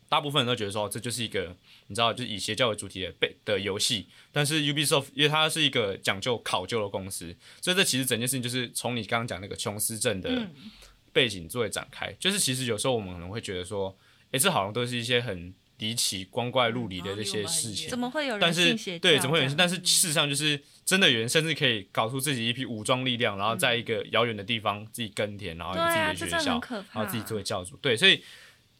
[0.10, 1.56] 大部分人都觉得说这就是一个
[1.88, 4.10] 你知道，就是以邪教为主题的背的游戏。
[4.34, 10.46] 但是 Ubisoft 因为它是一个讲究考究的公司，所以这其实整件事情就是从你刚刚讲那个琼斯镇的
[11.14, 12.12] 背景作为展开。
[12.20, 13.98] 就是其实有时候我们可能会觉得说，
[14.32, 15.54] 哎，这好像都是一些很。
[15.80, 18.40] 离奇、光怪陆离的这些事情，怎么会有人？
[18.40, 19.56] 但是对，怎么会有人？
[19.58, 26.62] 但是事实上，就是真的有人甚至可以搞出自己一批武装力量，然后在一个遥远的地方自己耕田，然后有自己的学校，
[26.94, 27.78] 然后自己作为教主。
[27.78, 28.22] 对，所以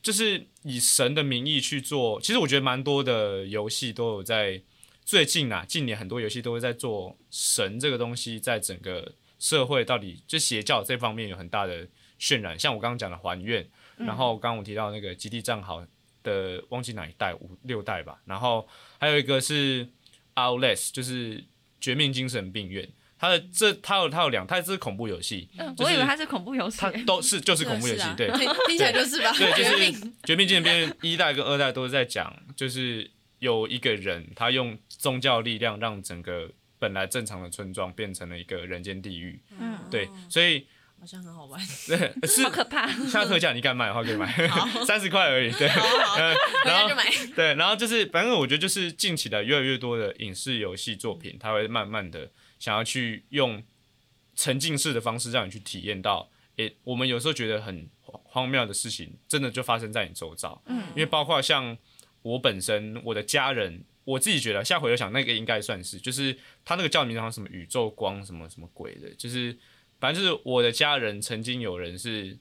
[0.02, 2.20] 就是以神的名义去做。
[2.22, 4.62] 其实我觉得蛮多的游戏都有在
[5.06, 11.88] 最近啊，近年很多游戏都会在做神这个东西，在整个社会到底就邪教这方面有很大的
[12.20, 12.60] 渲染。
[12.60, 15.86] 像我刚刚讲的还愿，然后刚刚我提到那个基地账号。
[16.24, 18.68] 的忘记哪一代五六代吧，然后
[19.00, 19.88] 还有一个是
[20.36, 21.44] Outlast，就是
[21.80, 22.90] 绝命精神病院。
[23.18, 25.50] 它的这它有它有两，它是恐怖游戏。
[25.58, 26.78] 嗯，我以为它是恐怖游戏。
[26.80, 28.30] 它都是就是恐怖游戏，对，
[28.68, 29.32] 听起来就是吧。
[29.34, 39.42] 对，就是绝命精神病院一代跟二代都是在讲，就是有一个人他用宗教力量让整个本来正常的村庄变成了一个人间地狱。
[39.60, 40.66] 嗯，对，所以。
[41.00, 42.88] 好像很好玩， 对， 是好可怕。
[43.08, 44.32] 下特价你敢买的话可以买，
[44.86, 45.52] 三十块而已。
[45.52, 45.68] 对，
[46.66, 47.06] 然后就买。
[47.36, 53.64] 对，然后就是反正我觉得就是近期的越来越多的影视游戏作品，它会慢慢的想要去用
[54.36, 60.62] 沉浸式的方式让你去体验到，诶，我们有时候觉得很荒谬的事情，真的就发生在你周遭。
[60.66, 61.78] 嗯，因为包括像
[62.22, 63.84] 我本身，我的家人。
[64.06, 66.36] 我自己觉得，下回我想，那个应该算是，就是
[66.66, 69.56] 他那个叫名好像什么宇宙光什么什么鬼的，就是
[70.00, 72.38] 反正就是我的家人曾经有人是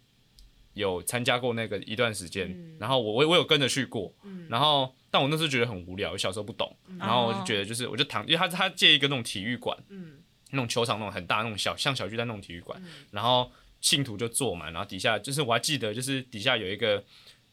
[0.75, 4.14] 有参加过那个一段时间，然后我我我有跟着去过，
[4.49, 9.77] 然后但我那时候觉得很无聊，小时候不懂，然后我就觉得就是我就躺，因为他他借一个那种体育馆，
[10.51, 17.05] 那种球场那种很大那种小像小巨蛋那种体育馆，然后信徒就坐满，然后底下就是我还记得就是底下有一个。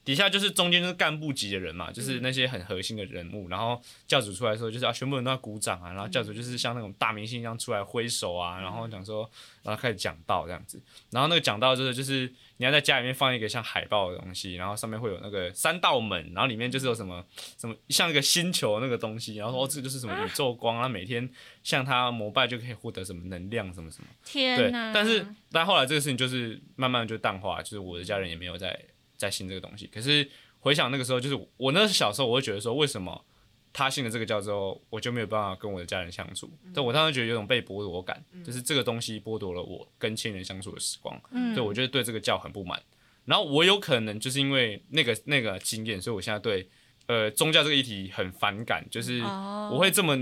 [0.05, 3.49] 底下就是中间就是干部级的人嘛，就是那些很核心的人物。
[3.49, 5.91] 然后教主出来的时候，就是啊，全部人都要鼓掌啊。
[5.91, 9.29] 然后教主就是像那种大明星一样出来挥手啊，然后讲说，
[9.63, 10.79] 然后开始讲道这样子。
[11.09, 17.25] 然后那个讲道就是就是你要在家里面放一个像海报的东西，然后上面会有那个三道门，然后里面就是有什么
[17.57, 21.27] 什么像一个星球那个东西，然后说哦这就是什么宇宙光啊，每天
[21.63, 24.07] 向他膜拜就可以获得什么能量什么什么。
[24.23, 24.93] 天哪！
[24.93, 28.79] 但是但后来这个事情就是慢慢就淡化，就是我的家人也没有在。
[29.17, 33.23] 在信这个东西，可是回想那个时候，就是我那小时候，我会觉得说，为什么
[33.71, 36.49] 他信了这个教之后，我就没有办法跟我的家人相处？
[36.73, 41.21] 但我当时觉得有种被剥夺感，就是这个东西剥夺了我跟亲人相处的时光。
[41.54, 42.82] 对，我觉得对这个教很不满。
[43.25, 46.69] 然后我有可能就是因为那个那个经验，所以我现在对
[47.08, 50.17] 呃宗教这个议题很反感，就是我会这么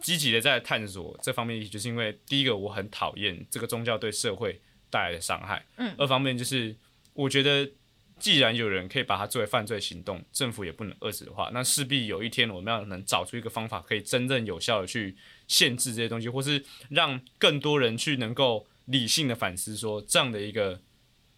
[0.00, 6.74] 积极的在探索这方面议题，就是因为第一个我很讨厌这个宗教对社会带来的伤害，嗯，二方面就是
[7.12, 7.70] 我觉得。
[8.22, 15.16] 既然有人可以把它作为犯罪行动，政府也不能遏制的话，那势必有一天我们要能找出一个方法，可以真正有效的去
[15.48, 20.80] 限制这些东西，或是让更多人去能够理性的反思，说这样的一个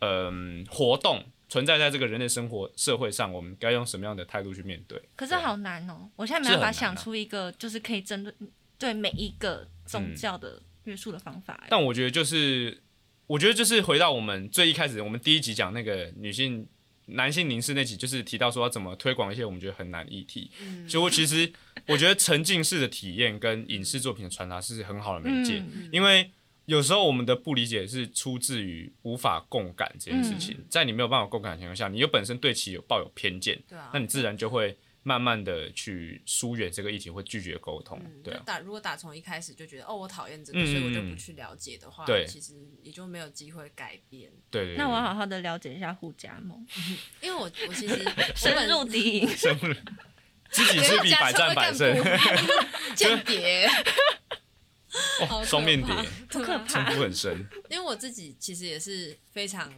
[0.00, 5.00] 嗯活动存在在这个人类生活社会上，我们该用什么样的态度去面对？
[5.16, 8.34] 可是好难哦，我现在没办法想出一个就是可以针对
[8.76, 11.64] 对每一个宗教的约束的方法。
[11.70, 12.82] 但我觉得就是，
[13.26, 16.68] 我觉得就是回到我们最一开始，我们第一集讲那个女性。
[17.06, 20.50] 男性凝视那集就是提到说要怎么推广一些我们觉得很难的议题，
[20.88, 21.52] 所以我其实
[21.86, 25.62] 我觉得沉浸式的体验跟影视作品的传达是很好的媒介，
[25.92, 26.30] 因为
[26.66, 33.62] 有时候我们的不理解是出自于无法共感这件事情，在你没有办法共感的情况下，你又本身对其有抱有偏见，
[33.92, 34.76] 那你自然就会。
[35.06, 38.42] 慢慢的去疏远这个议题，会拒绝沟通，对啊。
[38.46, 44.32] 打如果打从一开始就觉得哦，我讨厌这个，所以我就不去了解的话，对其实也就没有机会改变。
[44.50, 44.76] 对对。
[44.76, 46.66] 那我好好的了解一下护家盟，
[47.20, 48.02] 因为我我其实
[48.34, 49.28] 深入敌营，
[50.50, 51.94] 知己知彼，百战百胜。
[52.96, 53.68] 间谍，
[55.44, 55.94] 双面谍，
[56.30, 57.46] 不可怕，很深。
[57.68, 59.70] 因为我自己其实也是非常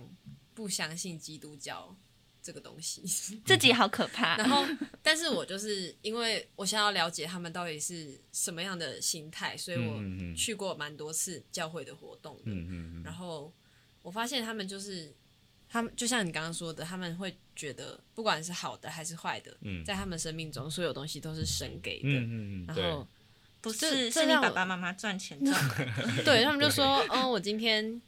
[0.55, 1.97] 不相信基督教。
[2.46, 3.02] 这个东西
[3.44, 4.37] 自己好可怕。
[4.38, 4.64] 然后，
[5.02, 10.00] 但是我就是因为我想要了解他们到底是什么样的心态，所以我
[10.37, 12.52] 去过蛮多次教会的活动的。
[13.02, 13.52] 然后
[14.00, 15.12] 我发现他们就是，
[15.68, 19.52] 他们就像你刚刚说的，他们会觉得不管是好的还是坏的，
[19.85, 22.09] 在他们生命中所有东西都是神给的。
[22.68, 23.09] 然后
[23.61, 26.22] 不是是你爸爸妈妈赚钱赚的。
[26.24, 28.00] 对他们就说，哦，我今天。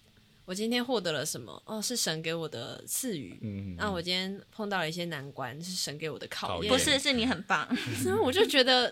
[0.49, 1.63] 我今天获得了什么？
[1.67, 3.39] 哦，是神给我的赐予。
[3.43, 6.73] 嗯，那我今天碰到了一些难关，是神给我的考验。
[6.73, 7.69] 不是，是你很棒。
[8.03, 8.91] 所以我就觉得，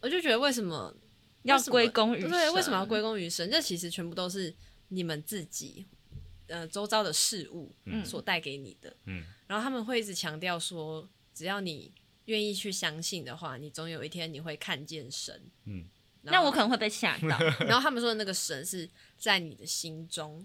[0.00, 0.96] 我就觉得为什么
[1.42, 2.50] 要归功于对？
[2.52, 3.50] 为什么要归功于神？
[3.50, 4.54] 这其实全部都是
[4.88, 5.84] 你们自己，
[6.46, 7.70] 呃，周遭的事物
[8.02, 8.96] 所带给你的。
[9.04, 11.92] 嗯，然后他们会一直强调说，只要你
[12.24, 15.38] 愿意去相信的话，你总有一天你会看见神。
[15.66, 15.84] 嗯，
[16.22, 17.38] 那我可能会被吓到。
[17.68, 18.88] 然后他们说的那个神是
[19.18, 20.42] 在你的心中。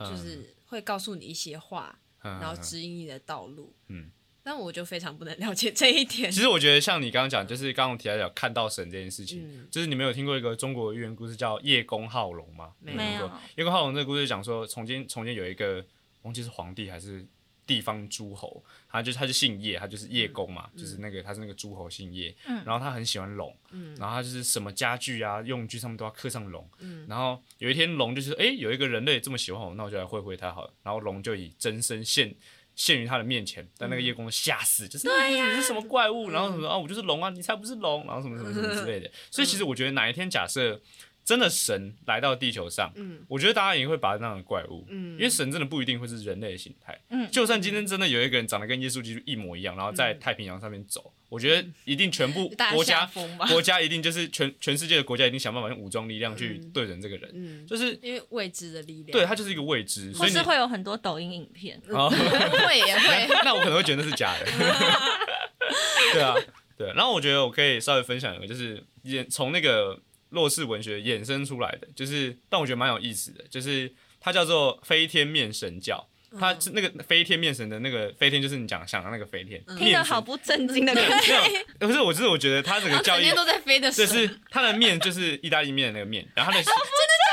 [0.00, 3.74] 就是会告诉你一些话，然后指引你的道路。
[3.88, 4.10] 嗯，
[4.42, 6.30] 但我就非常不能了解这一点。
[6.30, 12.72] 其实我觉得像你刚刚讲，就是刚刚提到讲看到神这件事情，就是你们有听过一个中国寓言故事叫《叶公好龙》吗？
[12.80, 13.30] 没有。
[13.56, 15.84] 叶公好龙这个故事讲说，从前从前有一个
[16.22, 17.26] 忘记是皇帝还是。
[17.66, 23.54] 地方诸侯，他就他就姓叶，他就是叶公嘛，就是那个他是那个诸侯姓叶，然后他很喜欢龙，
[23.98, 26.68] 然后他就是什么家具啊、用具上面都要刻上龙，
[27.08, 32.32] 然后有一天龙就是哎有一个人类这么喜欢我，那我就来会会他好了，然后龙就以真身现
[32.76, 40.80] 现于他的面前，但那个叶公吓死，就是你是什么怪物，然后什么啊我就是龙啊，你才不是龙，然后什么什么什么之类的，所以其实我觉得哪一天假设。
[41.26, 53.10] 真的神来到地球上，嗯，我觉得大家也会把它当成怪物，嗯，因为神真的不一定会是人类的形态，嗯，就算今天真的有一个人长得跟耶稣基督一模一样，然后在太平洋上面走，我觉得一定全部 国家
[53.48, 64.46] 国家一定就是全全世界的国家一定想办法用武装力量去对准这个人，嗯，就是因为未知的力量，对，它就是一个未知，所以是会有很多抖音影片， 会也会，那我可能会觉得那是假的，
[66.12, 66.36] 对啊，
[66.78, 68.80] 对，然后我觉得我可以稍微分享一个，就是
[69.28, 70.00] 从那个。
[70.30, 76.08] 洛氏文学衍生出来的，就是，但我觉得蛮有意思的，就是它叫做飞天面神教，
[76.38, 81.64] 他是那个飞天面神的那个飞天，就是你讲想的那个飞天，听得好不正经的感觉。
[81.78, 86.64] 不是，我就是我觉得他整个教义都在飞的就神，是他的面就是意大利面的那个面，然后他的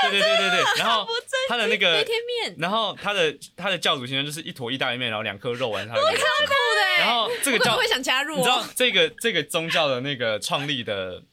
[0.04, 1.08] 对对对对对，然后
[1.48, 6.26] 他的那个飞天面，然后他的他的教主形象就是一坨意大利面，然后两颗肉丸在他的眼睛。
[6.46, 8.68] 酷的然后这个教会想加入你知道哦？
[8.76, 11.24] 这个这个宗教的那个创立的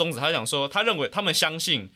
[0.00, 1.90] 宗旨，他讲说，他认为他们相信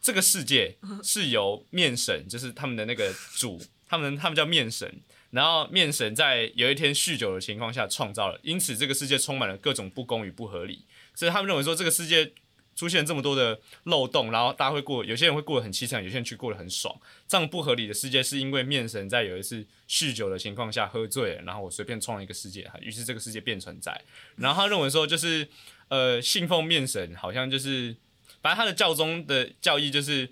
[0.00, 5.00] 这个世界是由面神，就是他们的那个主，他们他们叫面神。
[5.30, 10.84] 然后面神在有一天酗酒的情况下创造了，因此这个世界充满了各种不公与不合理。
[11.14, 12.32] 所以他们认为说，这个世界
[12.74, 16.92] 出现这么多的漏洞，然后大家会过，有些人会过得很凄惨，有些人去过得很爽。
[17.28, 24.00] 这样不合理的世界，是因为面神在有一次酗酒的情况下喝醉了，然后我随便创了一个世界，于是这个世界便存在。
[24.36, 25.48] 然后他认为说，就是
[25.88, 27.96] 呃，信奉面神，好像就是，
[28.42, 30.30] 反正他的教宗的教义就是，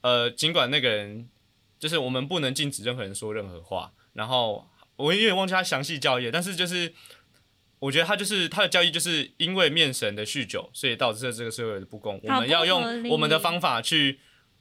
[0.00, 1.28] 呃，尽管那个人
[1.78, 6.92] 就是我们不能禁止任何人说任何话，然后我有点忘记他详细教义了，但是就是。
[7.82, 12.16] 我觉得他就是他的教义，就是因为面神的酗酒，所以导致了这个社会的不公。
[12.22, 14.20] 我们要用我们的方法去，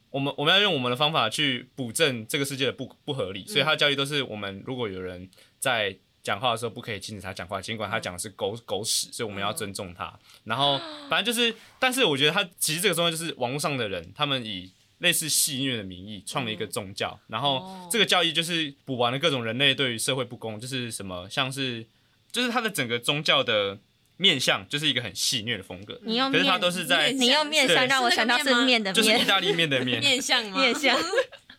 [0.10, 3.46] 我们我们要用我们的方法去补正这个世界的不不合理。
[3.46, 5.30] 所以他的教义都是我们如果有人
[5.60, 10.14] 在讲话的时候不可以禁止他讲话，尽管他讲的是狗狗屎，所以我们要尊重他。
[10.44, 17.90] 然后反正就是，但是我觉得他其实这个宗教就是网络上的人，他们以类似戏虐的名义创了一个宗教，然后哦。
[17.92, 21.86] 这个教义就是补完了各种人类对于社会不公，就是什么像是
[22.32, 23.78] 就是他的整个宗教的
[24.18, 30.00] 面相就是一个很戏谑的风格，你用可是他面，都是在你用面相让我想到是面的就是意，大利面的面。
[30.00, 30.62] 面相吗？
[30.62, 30.96] 面相。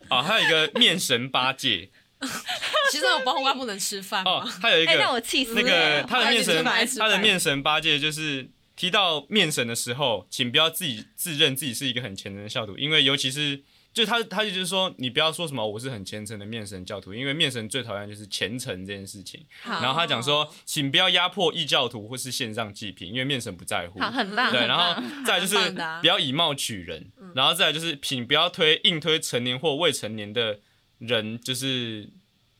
[0.07, 1.89] 啊，还有一个面神八戒
[2.91, 6.03] 其实我包括不能吃饭哦吗？，哎，还有一个让我气死那个。
[6.07, 6.63] 他的面神
[6.99, 13.61] 他的面神八戒就是提到面神的时候，请不要自己自认自己是一个很虔诚的教徒，因为尤其是
[13.93, 19.45] 就他他就是说你不要说什么我是很虔诚的面神教徒，因为面神最讨厌就是虔诚这件事情。
[19.63, 23.99] 然后他讲说，请不要压迫异教徒或是线上祭品，因为面神不在乎。
[23.99, 25.01] 好，很棒，对，然后。
[25.25, 25.55] 再就是
[26.01, 30.59] 不要以貌取人，然后再就是请不要推硬推成年或未成年的
[31.07, 32.09] 人，就是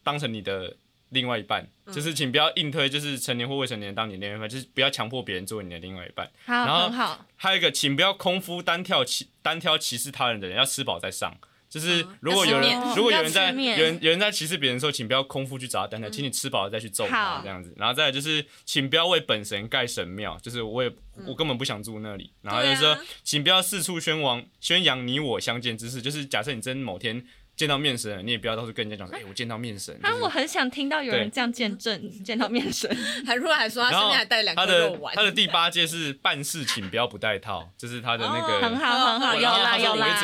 [0.03, 0.75] 当成你的
[1.09, 6.29] 另外一半，就是请不要硬推就是成年或未成年当你的另外一半，就是不要强迫别人作为你的另外一半。
[6.45, 7.25] 好，然后很好。
[7.35, 11.35] 还有一个，请不要空腹单挑歧单挑歧视他人的人，要吃饱再上。
[11.69, 17.73] 就是嗯如果有人如果有人在有人有人在歧视别人的时候，请不要空腹去找他单挑，请你吃饱了再去揍他这样子。
[17.75, 20.91] 然后再来就是，请不要为本神盖神庙，就是我也
[21.25, 22.31] 我根本不想住那里。
[22.43, 27.25] 然后就是说啊，请不要四处宣王宣扬你我相见之事，就是假设你真某天
[27.55, 29.95] 见到面神，你也不要到处跟人家讲说，哎、我见到面神。
[30.01, 32.89] 啊，就是我很想听到有人这样见证，见到面神。
[33.25, 40.19] 还如果还说他然后身边还带两他的颗肉丸，他的第八戒是办事请不要不带套， 就是他的那个、哦很好很好有啦有啦。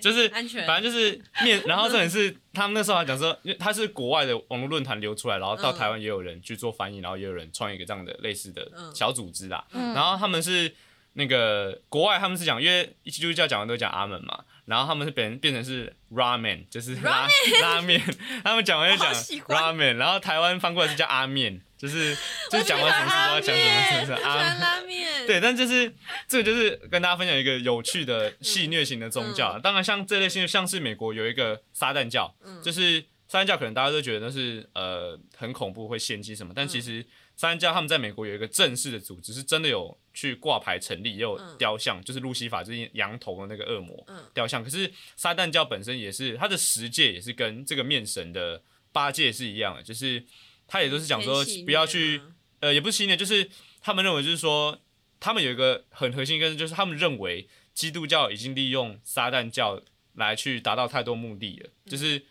[0.00, 0.66] 就是安全。
[0.66, 5.78] 反正就是面， 然后这点是他们那时候还讲说，因为他是国外的网络论坛流出来，然后到嗯。
[5.78, 8.92] 台湾也有人去做翻译，然后也有人创一个这样的类似的嗯。
[8.94, 9.64] 小组织啦。
[9.72, 9.94] 嗯。
[9.94, 10.72] 然后他们是
[11.14, 17.26] 那个国外他们是讲，因为基督教讲的都讲阿门嘛，然后他们是变变成是 ramen，就是拉
[17.62, 18.00] 拉面，
[18.44, 19.12] 他们讲完就讲
[19.48, 22.16] ramen，然后台湾翻过来是叫阿面，就是
[22.50, 25.92] 就是讲完什么事都要讲什么什么什么阿川拉面，对，但就是
[26.28, 29.58] 这个就是跟大家分享一个有趣的戏虐型的宗教啊。
[29.58, 32.32] 当然，像这类型，像是美国有一个撒旦教，
[32.62, 36.52] 就是撒旦教，可能大家都觉得那是呃很恐怖，会献祭什么。
[36.54, 37.04] 但其实
[37.42, 44.24] 撒旦教他们在美国有一个正式的组织，是真的有去挂牌成立，也有雕像，就是路西法，就是羊头的那个恶魔嗯。
[44.32, 44.62] 雕像。
[44.62, 48.62] 可是撒旦教本身也是它的十戒也是跟这个面神的
[48.92, 50.24] 八戒是一样的，就是
[50.68, 52.20] 他也都是讲说不要去
[52.60, 54.78] 呃，也不是信念，就是他们认为就是说，
[55.18, 59.82] 他们有一个很核心根，就是他们认为基督教已经利用撒旦教
[60.14, 62.22] 来去达到太多目的了，就是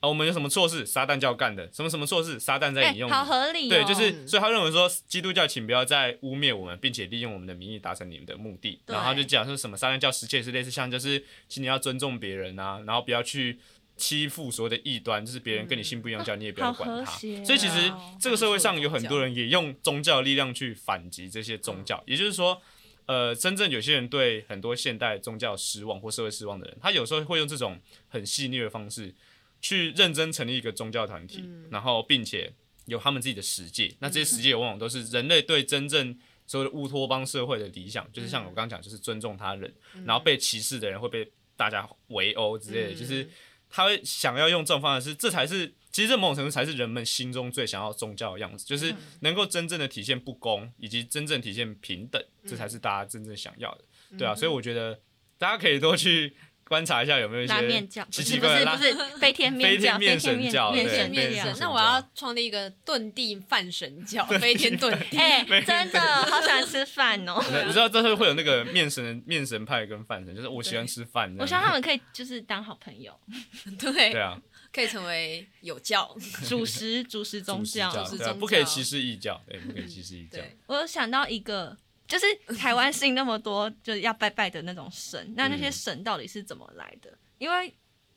[0.00, 3.12] 呃，我们有什么错事，撒旦教干的，什么什么错事，撒旦在哎引用你。
[3.12, 3.70] 好合理哦。
[3.70, 8.80] 对，就是，嗯所以他认为说，基督教请不要再污蔑我们，并且利用我们的名义达成你们的目的。
[8.86, 13.58] 然后他就讲说什么撒旦教十戒是类似像就是，请你要尊重别人啊，然后不要去
[13.96, 17.10] 欺负所谓的异端，就是别人跟你信不一样教，你也不要管他。
[17.10, 22.60] 所以其实哦这个社会上有很多人也用宗教力量去反击这些宗教，也就是说，
[23.06, 29.14] 呃，真正有些人对很多现代宗教失望或社会失望的人，他有时候会用这种很细腻的方式
[29.60, 32.52] 去认真成立一个宗教团体，然后并且
[32.84, 33.92] 有他们自己的实践。
[33.98, 43.28] 那这些实践往往都是人类对真正所谓的乌托邦社会的理想，就是像我刚刚讲，就是尊重他人，然后被歧视的人会被大家围殴之类的，就是
[43.68, 53.84] 他会想要用这种方式，这才是其实这某种程度才是人们心中最想要宗教的样子，就是能够真正的体现不公，以及真正体现平等，这才是大家真正想要的，
[54.18, 55.00] 对啊，所以我觉得
[55.38, 56.36] 大家可以多去
[56.68, 61.56] 观察一下有没有一些拉面教，奇不是不奇怪怪是不是飞天面教，飞天面神教对面神面神。
[61.60, 65.16] 那我要创立一个遁地饭神教，飞天遁地。
[65.16, 67.40] 哎， 真的好喜欢吃饭哦！
[67.66, 71.34] 你知道这会会有那个面神面神派跟饭神，就是我喜欢吃饭。
[71.38, 73.16] 我希望他们可以就是当好朋友，
[73.78, 74.36] 对对啊，
[74.72, 76.16] 可以成为有教
[76.48, 77.92] 主食主食宗教。
[78.40, 80.38] 不可以歧视异教，对，不可以歧视异教。
[80.38, 81.76] 对，我有想到一个，
[82.06, 82.26] 就是
[82.56, 87.16] 台湾信那么多就是要拜拜的那种神， 那那些神到底是怎么来的？
[87.38, 87.74] 因为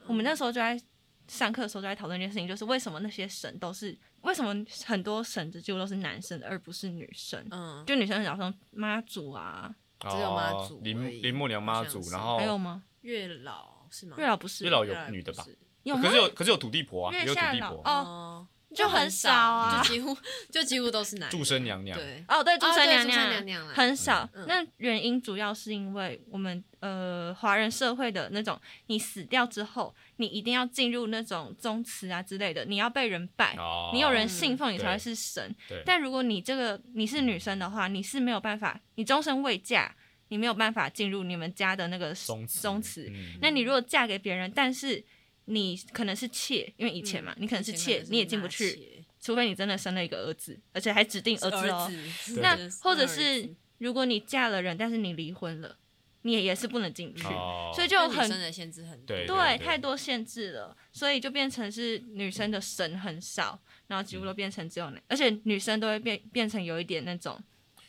[0.07, 0.79] 我们那时候就在
[1.27, 7.45] 上课的时候就在讨论一件事情，就是为什么那些神都是为什么很多神几乎都是男生而不是女生？
[7.51, 12.83] 嗯，就女生很少说妈祖啊，只有妈祖哦林林默娘妈祖，然后还有吗？
[13.01, 14.15] 月老是吗？
[14.17, 15.45] 月老不是，月老有女的吧？
[15.83, 16.17] 有吗可是？
[16.17, 20.17] 有可是有土地婆啊，有土下老地婆，哦，哦，就很少啊就几乎
[20.51, 24.29] 就几乎都是男的祝生娘娘对，哦，对，祝哦生娘娘娘很少。
[24.33, 35.55] 嗯那原因主要是因为我们呃华人社会的那种，你死掉之后，你一定要进入那种宗祠啊之类的，你要被人拜，哦你有人信奉，你才会是神。
[35.67, 39.95] 对，但如果你这个你是女生的话，你是没有办法，你终身未嫁，
[40.27, 43.09] 你没有办法进入你们家的那个宗祠宗祠。
[43.11, 45.03] 嗯那你如果嫁给别人，但是
[45.49, 51.91] 你可能是妾，因为以前嘛，你可能是妾，你也进不去，除非你真的生了一个儿子，而且还指定儿子哦。
[52.23, 52.39] 子。
[52.41, 55.77] 那或者是如果你嫁了人，但是你离婚了，
[56.21, 57.71] 你也也是不能进去，哦。
[57.73, 67.41] 所以就很对女生的限制很多，对对太多限制了，所以就变成是女生的神很少，然后几乎都变成只有男，而且女生都会变变成有一点那种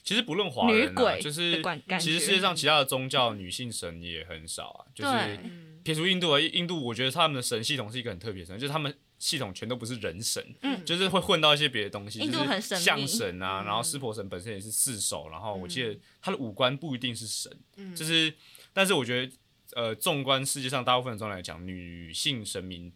[0.03, 1.63] 其实不论华人啊女鬼就是
[2.01, 5.39] 其实世界上其他的宗教女性神也很少啊，就是
[5.83, 10.85] 撇除印度啊，印度我觉得他们的神系统是一个很特别的神，就是他们系统全都不是人神，嗯。
[10.85, 12.85] 就是会混到一些别的东西，印度就是很神秘。
[12.85, 13.65] 象神啊，嗯。
[13.67, 17.95] 然后湿婆神本身也是四手，然后我记得他的五官不一定是神，嗯。
[17.95, 18.33] 就是
[18.73, 19.33] 但是我觉得
[19.75, 22.93] 呃，纵观世界上大部分的宗教来讲，女性神明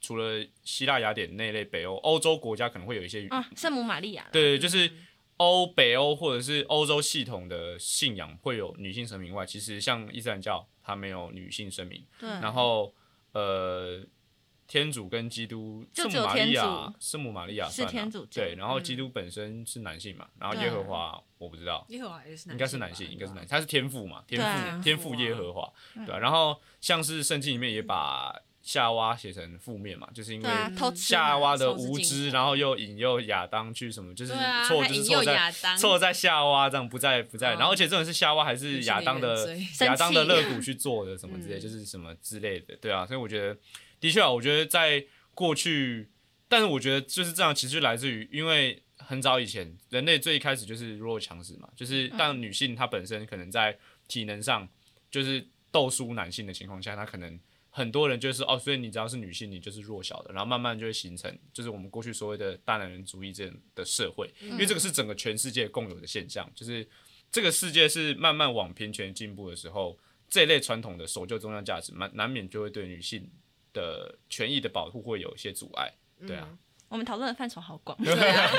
[0.00, 4.88] 除了希腊雅典那类北欧欧洲国家可能会有一些啊，圣母玛利亚啦，对，就是
[5.38, 12.94] 欧北欧或者是欧洲系统的信仰会有女性神明外，其实像伊斯兰教它没有女性神明，对，然后
[13.32, 14.04] 呃
[14.66, 18.42] 天主跟基督，就只有圣母玛利亚天主，圣母玛利亚是算啊天主教。
[18.42, 21.84] 对，然后基督本身是男性嘛，然后耶和华我不知道。
[21.90, 25.72] 耶和华也是应该是男性，应该是男性，他是天父嘛，天父天父耶和华，
[26.06, 26.18] 对啊。
[26.18, 28.34] 然后像是圣经里面也把
[28.64, 30.48] 夏娃写成负面嘛，就是因为
[30.96, 34.32] 夏娃的无知，然后又引诱亚当去什么，就是
[34.66, 37.56] 错就是错在，错在夏娃这样不在不在，哦。
[37.58, 40.32] 然后而且这种是夏娃还是亚当的亚当的生气。
[40.32, 41.60] 肋骨去做的什么之类， 嗯。
[41.60, 43.54] 就是什么之类的，对啊，所以我觉得
[44.00, 45.04] 的确啊，我觉得在
[45.34, 46.08] 过去，
[46.48, 52.16] 但是我觉得就是这样，其实就来自于因为很早以前人类最一开始就是弱肉强食嘛，就是嗯。
[52.16, 53.76] 当女性她本身可能在
[54.08, 54.66] 体能上
[55.10, 57.38] 就是斗输男性的情况下，她可能。
[57.76, 66.88] 很多人就是哦，所以你只要是女性，你就是弱小的，然后慢慢就会形成，就是我们过去所谓的大男人主义这样的社会，因为这个是整个全世界共有的现象，就是
[67.32, 69.98] 这个世界是慢慢往平权进步的时候，
[70.28, 73.28] 这一类传统的守旧宗教价值，难难免就会对女性
[73.72, 75.92] 的权益的保护会有一些阻碍。
[76.24, 76.48] 对啊，
[76.88, 78.52] 我们讨论的范畴好广，对啊，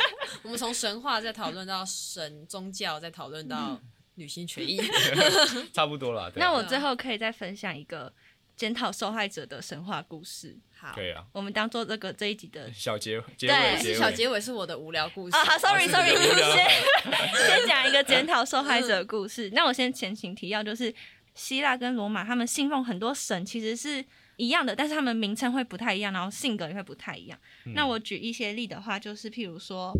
[0.43, 3.81] 我们从神话再讨论到神宗教，再讨论到
[4.15, 4.77] 女性权益，
[5.71, 6.23] 差不多了。
[6.23, 6.31] 啊。
[6.35, 8.11] 那我最后可以再分享一个
[8.55, 15.35] 检讨受害者的神话故事，好，可以啊，我们当做这个这一集的小结结对尾结尾，是小结尾是我的无聊故事。
[15.35, 19.49] 啊，好，sorry，sorry，先 先讲一个检讨受害者的故事。
[19.53, 20.93] 那我先前情提要，就是
[21.33, 24.03] 希腊跟罗马他们信奉很多神，其实是
[24.37, 27.37] 一样的，但是他们名称会不太一样，然后性格也会不太一样。
[27.73, 29.93] 那我举一些例的话，就是譬如说，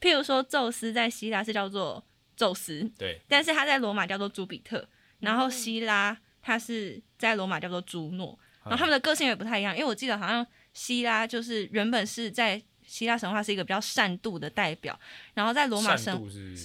[0.00, 2.04] 譬如说宙斯在希腊是叫做
[2.36, 4.88] 宙斯，对，但是他在罗马叫做朱比特，
[5.18, 14.98] 然后希拉他是在罗马叫做朱诺，然后他们的个性也不太一样，因为我记得好像希拉就是原本是在希腊神话是一个比较善妒的代表，
[15.34, 16.12] 然后在罗马神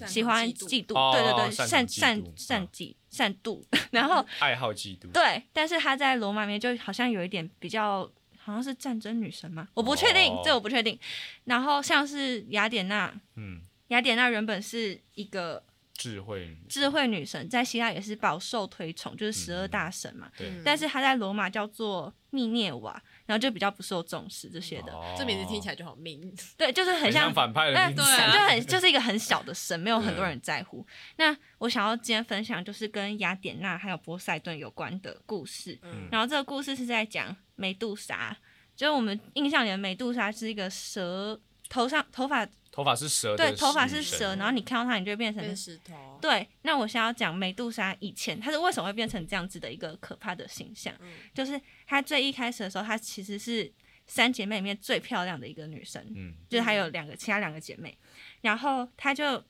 [0.08, 8.10] 喜欢嫉妒对对对，善善善嗯嫉善妒， 然后爱好嫉妒，对，但是他在罗马里面就好像有一点比较。
[8.40, 9.68] 好像是战争女神嘛？
[9.74, 10.98] 我不确定，哦这我不确定。
[11.44, 15.62] 然后像是雅典娜，嗯，雅典娜原本是一个
[15.98, 20.32] 智慧，智慧女神，在希腊也是饱受推崇，就是十二大神嘛。
[20.38, 20.62] 对，嗯。
[20.64, 24.94] 但是她在罗马叫做密涅瓦，然后就比较不受重视这些的。
[24.94, 25.16] 哦。
[25.18, 28.32] 这名字听起来就好命，对，就是很很像反派的哎名字，对啊。
[28.32, 30.86] 就很就是一个很小的神，没有很多人在乎。
[31.18, 35.78] 那我想要今天分享就是跟雅典娜还有波塞顿有关的故事。
[35.82, 36.08] 嗯。
[36.12, 38.38] 然后这个故事是在讲美杜莎，
[38.76, 46.20] 就是我们印象里的美杜莎是一个蛇头上头发头发是蛇对，头发是蛇，然后你看到它，你就会变成变石头。
[46.22, 46.48] 对。
[46.62, 53.72] 那我想要讲美杜莎以前它是为什么会变成这样子的一个可怕的形象，嗯就是她最一开始的时候，她其实是
[54.06, 57.98] 三姐妹里面最漂亮的一个女生，嗯就是还有两个其他两个姐妹，
[58.42, 59.44] 然后她就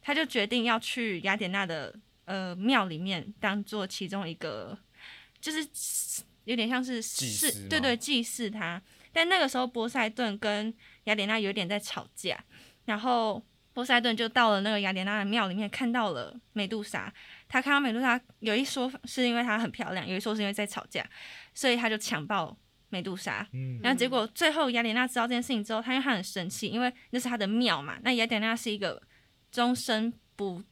[0.00, 1.92] 她就决定要去雅典娜的
[2.26, 4.78] 呃庙里面当做其中一个，
[5.40, 5.66] 就是
[6.44, 8.80] 有点像是祭司是，对对，祭祀她。
[9.12, 10.72] 但那个时候波塞顿跟
[11.04, 12.38] 雅典娜有点在吵架，
[12.84, 13.42] 然后
[13.72, 17.12] 波塞顿就到了那个雅典娜的庙里面，看到了美杜莎。
[17.48, 21.08] 他看到美杜莎，有一说是因为她很漂亮，有一说是因为在吵架，
[21.54, 22.54] 所以他就强暴
[22.90, 23.46] 美杜莎。
[23.52, 27.98] 嗯然后结果最后雅典娜知道这件事情之后，她因为她很生气，因为那是她的庙嘛。
[28.02, 29.02] 那雅典娜是一个
[29.50, 30.62] 终身不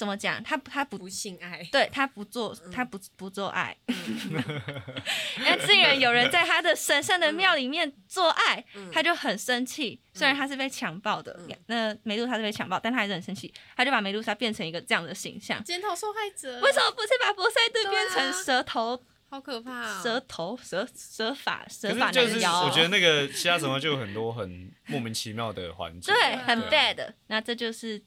[0.00, 3.76] 怎么讲，他他不不性爱，对他不做，他不不做爱。
[5.44, 10.00] 那竟然有人在他的神圣的庙里面做爱，他就很生气。
[10.14, 15.62] 虽然他是被强暴的，那梅杜莎是被强暴，但他还是很生气，他就把梅杜莎变成一个这样的形象。
[15.62, 16.60] 检讨受害者。
[16.62, 20.00] 为什么不是把波塞顿变成蛇头、好可怕哦！
[20.02, 22.46] 蛇头、蛇蛇法、蛇可发是就是？
[22.46, 27.12] 我觉得那个其他什么就有很多很莫名其妙的环节，对，很 bad。
[27.28, 28.02] 那这就是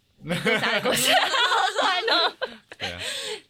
[0.81, 1.11] 故事。
[1.11, 2.37] 出来呢？
[2.77, 2.99] 对啊，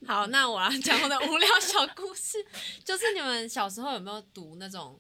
[0.07, 2.43] 好，那我来讲我的无聊小故事，
[2.83, 4.99] 就是你们小时候有没有读那种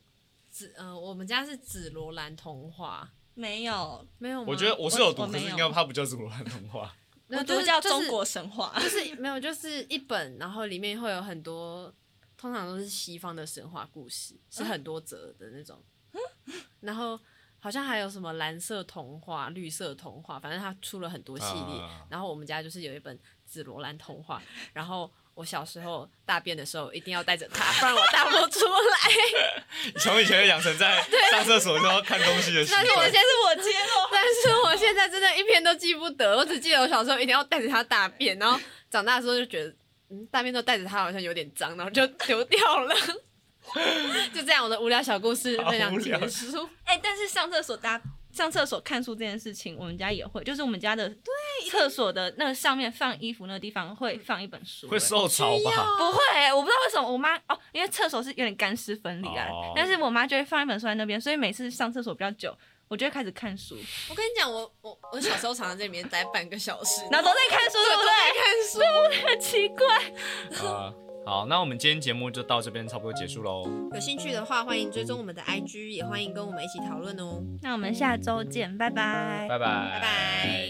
[0.49, 0.73] 紫？
[0.77, 4.41] 呃，我们家是紫罗兰童话，没有，没有？
[4.43, 6.93] 我觉得我是有读，应该它不叫紫罗兰童话，
[7.27, 8.73] 我没有就是读叫中国神话。
[8.79, 11.93] 就是 没有，就是一本，然后里面会有很多，
[12.37, 15.81] 通常都是西方的神话故事，是很多则的那种。
[16.81, 17.19] 然后
[17.63, 21.79] 好像还有什么蓝色童话、绿色童话，反正他出了很多系列。
[21.79, 24.41] 啊然后我们家就是有一本紫罗兰童话，
[24.73, 29.91] 然后我小时候大便的时候一定要带着它，不然我大不出来。
[29.97, 31.01] 从以前就养成在
[31.31, 33.13] 上厕所都要看东西的习惯但是我现。
[33.13, 34.09] 在是我揭露。
[34.11, 38.59] 但是我现在真的一篇都记不得，我只记得我小时候一定要带着它大便，然后
[38.89, 39.73] 长大的时候就觉得，
[40.09, 42.93] 嗯，大便都带着它好像有点脏，然后就丢掉了。
[44.33, 46.69] 就这样，我的无聊小故事分享好无聊结束。
[46.85, 48.01] 哎、但是上厕所搭
[48.31, 55.97] 上厕所看书这件事情，我们家也会，就是我们家的对厕所的那个上面放衣服那个地方会放一本书、会哎受潮吧？
[55.97, 62.55] 不会、欸，我不知道为什么我妈哦，因为厕所是有点干湿分离啊，哦但是我妈就会放一本书在那边，所以每次上厕所比较久，
[62.87, 63.77] 我就会开始看书，
[64.09, 68.09] 我跟你讲，我我我小时候常常在里面待半个小时，然后都在看书，对不对？
[68.39, 69.27] 看书。
[69.27, 70.67] 很奇怪。
[70.67, 70.93] 啊，
[71.25, 73.63] 好，那我们今天节目就到这边差不多结束喽。
[73.93, 77.41] 有兴趣的话，欢迎追踪我们的 IG，也欢迎跟我们一起讨论哦。
[77.61, 79.47] 那我们下周见，拜拜。
[79.47, 80.67] 拜拜，拜拜。